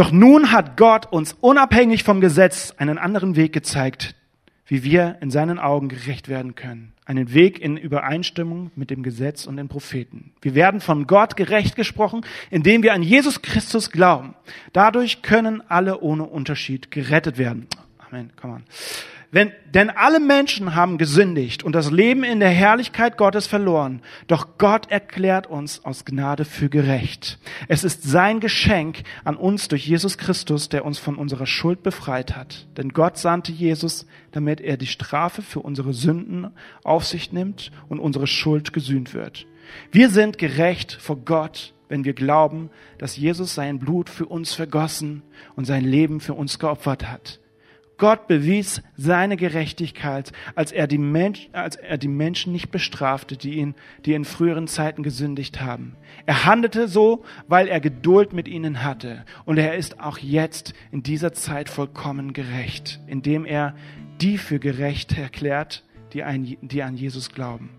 [0.00, 4.14] Doch nun hat Gott uns unabhängig vom Gesetz einen anderen Weg gezeigt,
[4.64, 6.94] wie wir in seinen Augen gerecht werden können.
[7.04, 10.32] Einen Weg in Übereinstimmung mit dem Gesetz und den Propheten.
[10.40, 14.34] Wir werden von Gott gerecht gesprochen, indem wir an Jesus Christus glauben.
[14.72, 17.66] Dadurch können alle ohne Unterschied gerettet werden.
[17.98, 18.32] Amen.
[18.40, 18.62] Come on.
[19.32, 24.02] Wenn, denn alle Menschen haben gesündigt und das Leben in der Herrlichkeit Gottes verloren.
[24.26, 27.38] Doch Gott erklärt uns aus Gnade für gerecht.
[27.68, 32.34] Es ist sein Geschenk an uns durch Jesus Christus, der uns von unserer Schuld befreit
[32.34, 32.66] hat.
[32.76, 36.50] Denn Gott sandte Jesus, damit er die Strafe für unsere Sünden
[36.82, 39.46] auf sich nimmt und unsere Schuld gesühnt wird.
[39.92, 45.22] Wir sind gerecht vor Gott, wenn wir glauben, dass Jesus sein Blut für uns vergossen
[45.54, 47.39] und sein Leben für uns geopfert hat.
[48.00, 53.54] Gott bewies seine Gerechtigkeit, als er die, Mensch, als er die Menschen nicht bestrafte, die,
[53.54, 53.74] ihn,
[54.04, 55.94] die in früheren Zeiten gesündigt haben.
[56.26, 59.24] Er handelte so, weil er Geduld mit ihnen hatte.
[59.44, 63.74] Und er ist auch jetzt in dieser Zeit vollkommen gerecht, indem er
[64.20, 65.84] die für gerecht erklärt,
[66.14, 67.70] die, ein, die an Jesus glauben.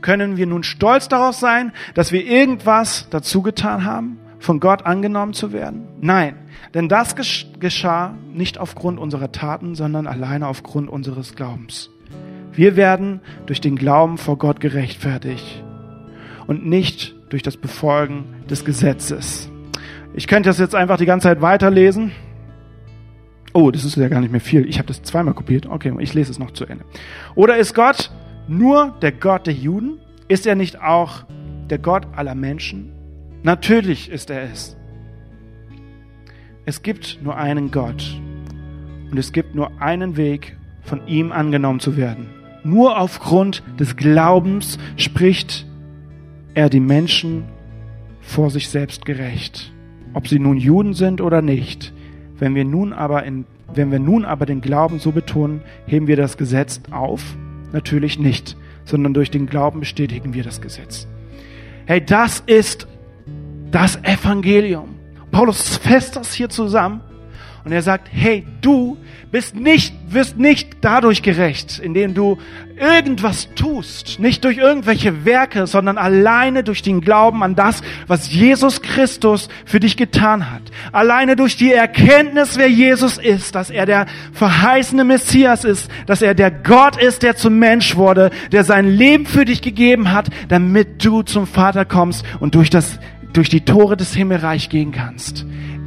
[0.00, 4.18] Können wir nun stolz darauf sein, dass wir irgendwas dazu getan haben?
[4.44, 5.86] Von Gott angenommen zu werden?
[6.00, 6.36] Nein,
[6.74, 11.90] denn das geschah nicht aufgrund unserer Taten, sondern alleine aufgrund unseres Glaubens.
[12.52, 15.64] Wir werden durch den Glauben vor Gott gerechtfertigt
[16.46, 19.50] und nicht durch das Befolgen des Gesetzes.
[20.14, 22.12] Ich könnte das jetzt einfach die ganze Zeit weiterlesen.
[23.54, 24.68] Oh, das ist ja gar nicht mehr viel.
[24.68, 25.66] Ich habe das zweimal kopiert.
[25.66, 26.84] Okay, ich lese es noch zu Ende.
[27.34, 28.10] Oder ist Gott
[28.46, 29.98] nur der Gott der Juden?
[30.28, 31.24] Ist er nicht auch
[31.70, 32.93] der Gott aller Menschen?
[33.44, 34.74] Natürlich ist er es.
[36.64, 38.18] Es gibt nur einen Gott
[39.10, 42.26] und es gibt nur einen Weg, von ihm angenommen zu werden.
[42.62, 45.66] Nur aufgrund des Glaubens spricht
[46.54, 47.44] er die Menschen
[48.20, 49.72] vor sich selbst gerecht,
[50.14, 51.92] ob sie nun Juden sind oder nicht.
[52.38, 56.16] Wenn wir nun aber in, wenn wir nun aber den Glauben so betonen, heben wir
[56.16, 57.36] das Gesetz auf?
[57.72, 61.06] Natürlich nicht, sondern durch den Glauben bestätigen wir das Gesetz.
[61.86, 62.88] Hey, das ist
[63.74, 64.94] das Evangelium.
[65.32, 67.00] Paulus fest das hier zusammen
[67.64, 68.96] und er sagt, hey, du
[69.32, 72.38] bist nicht, wirst nicht dadurch gerecht, indem du
[72.76, 78.80] irgendwas tust, nicht durch irgendwelche Werke, sondern alleine durch den Glauben an das, was Jesus
[78.80, 80.62] Christus für dich getan hat.
[80.92, 86.34] Alleine durch die Erkenntnis, wer Jesus ist, dass er der verheißene Messias ist, dass er
[86.34, 91.04] der Gott ist, der zum Mensch wurde, der sein Leben für dich gegeben hat, damit
[91.04, 93.00] du zum Vater kommst und durch das
[93.34, 95.44] durch die Tore des Himmelreich gehen kannst.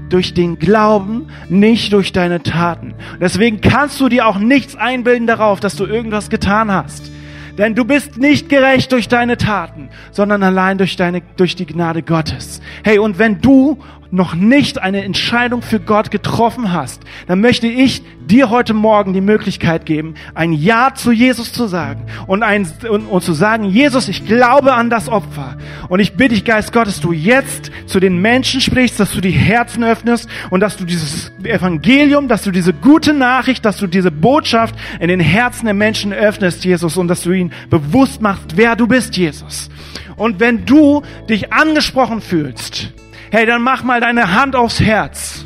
[0.10, 2.94] durch den Glauben, nicht durch deine Taten.
[3.20, 7.12] Deswegen kannst du dir auch nichts einbilden darauf, dass du irgendwas getan hast.
[7.58, 12.04] Denn du bist nicht gerecht durch deine Taten, sondern allein durch deine, durch die Gnade
[12.04, 12.62] Gottes.
[12.84, 13.80] Hey, und wenn du
[14.12, 19.22] noch nicht eine Entscheidung für Gott getroffen hast, dann möchte ich dir heute Morgen die
[19.22, 24.10] Möglichkeit geben, ein Ja zu Jesus zu sagen und, ein, und, und zu sagen, Jesus,
[24.10, 25.58] ich glaube an das Opfer.
[25.88, 29.32] Und ich bitte dich, Geist Gottes, du jetzt zu den Menschen sprichst, dass du die
[29.32, 34.12] Herzen öffnest und dass du dieses Evangelium, dass du diese gute Nachricht, dass du diese
[34.12, 38.76] Botschaft in den Herzen der Menschen öffnest, Jesus, und dass du ihnen bewusst machst, wer
[38.76, 39.70] du bist, Jesus.
[40.16, 42.92] Und wenn du dich angesprochen fühlst,
[43.32, 45.46] hey, dann mach mal deine Hand aufs Herz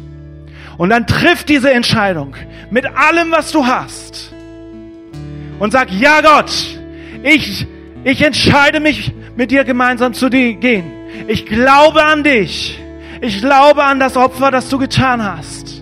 [0.77, 2.35] und dann triff diese Entscheidung
[2.69, 4.33] mit allem, was du hast
[5.59, 6.51] und sag, ja Gott,
[7.23, 7.67] ich,
[8.03, 10.91] ich entscheide mich mit dir gemeinsam zu gehen.
[11.27, 12.79] Ich glaube an dich.
[13.21, 15.80] Ich glaube an das Opfer, das du getan hast.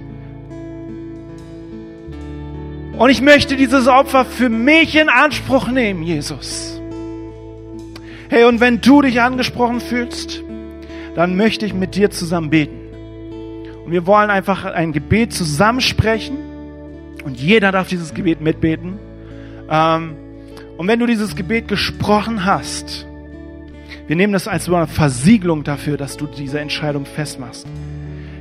[3.00, 6.82] Und ich möchte dieses Opfer für mich in Anspruch nehmen, Jesus.
[8.28, 10.44] Hey, und wenn du dich angesprochen fühlst,
[11.16, 12.78] dann möchte ich mit dir zusammen beten.
[13.86, 16.40] Und wir wollen einfach ein Gebet zusammensprechen
[17.24, 19.00] und jeder darf dieses Gebet mitbeten.
[19.70, 20.18] Ähm,
[20.78, 23.08] und wenn du dieses Gebet gesprochen hast,
[24.08, 27.66] wir nehmen das als eine Versiegelung dafür, dass du diese Entscheidung festmachst.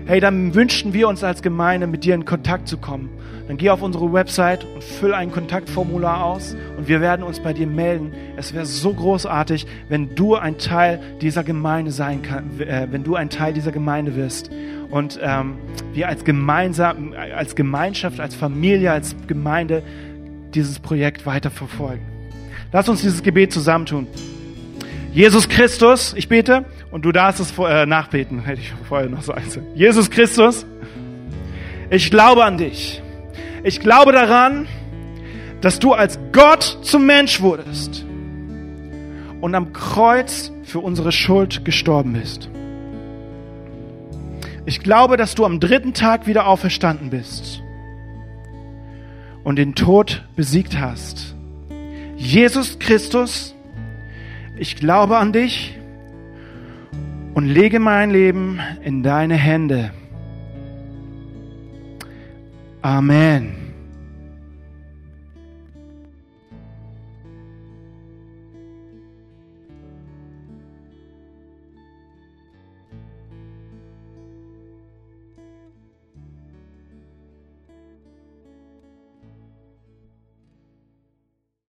[0.08, 3.10] Hey, dann wünschen wir uns als Gemeinde, mit dir in Kontakt zu kommen
[3.48, 7.54] dann geh auf unsere Website und füll ein Kontaktformular aus und wir werden uns bei
[7.54, 8.12] dir melden.
[8.36, 13.14] Es wäre so großartig, wenn du ein Teil dieser Gemeinde sein kann, äh, wenn du
[13.14, 14.50] ein Teil dieser Gemeinde wirst
[14.90, 15.56] und ähm,
[15.94, 19.82] wir als gemeinsam, als Gemeinschaft, als Familie, als Gemeinde
[20.52, 22.02] dieses Projekt weiter verfolgen.
[22.70, 24.06] Lass uns dieses Gebet zusammentun.
[25.12, 29.50] Jesus Christus, ich bete und du darfst es äh, nachbeten, hätte ich vorher noch sagen
[29.50, 29.66] sollen.
[29.74, 30.66] Jesus Christus,
[31.90, 33.02] ich glaube an dich.
[33.64, 34.66] Ich glaube daran,
[35.60, 38.04] dass du als Gott zum Mensch wurdest
[39.40, 42.50] und am Kreuz für unsere Schuld gestorben bist.
[44.66, 47.62] Ich glaube, dass du am dritten Tag wieder auferstanden bist
[49.42, 51.34] und den Tod besiegt hast.
[52.16, 53.54] Jesus Christus,
[54.58, 55.76] ich glaube an dich
[57.34, 59.92] und lege mein Leben in deine Hände.
[62.82, 63.67] Amen.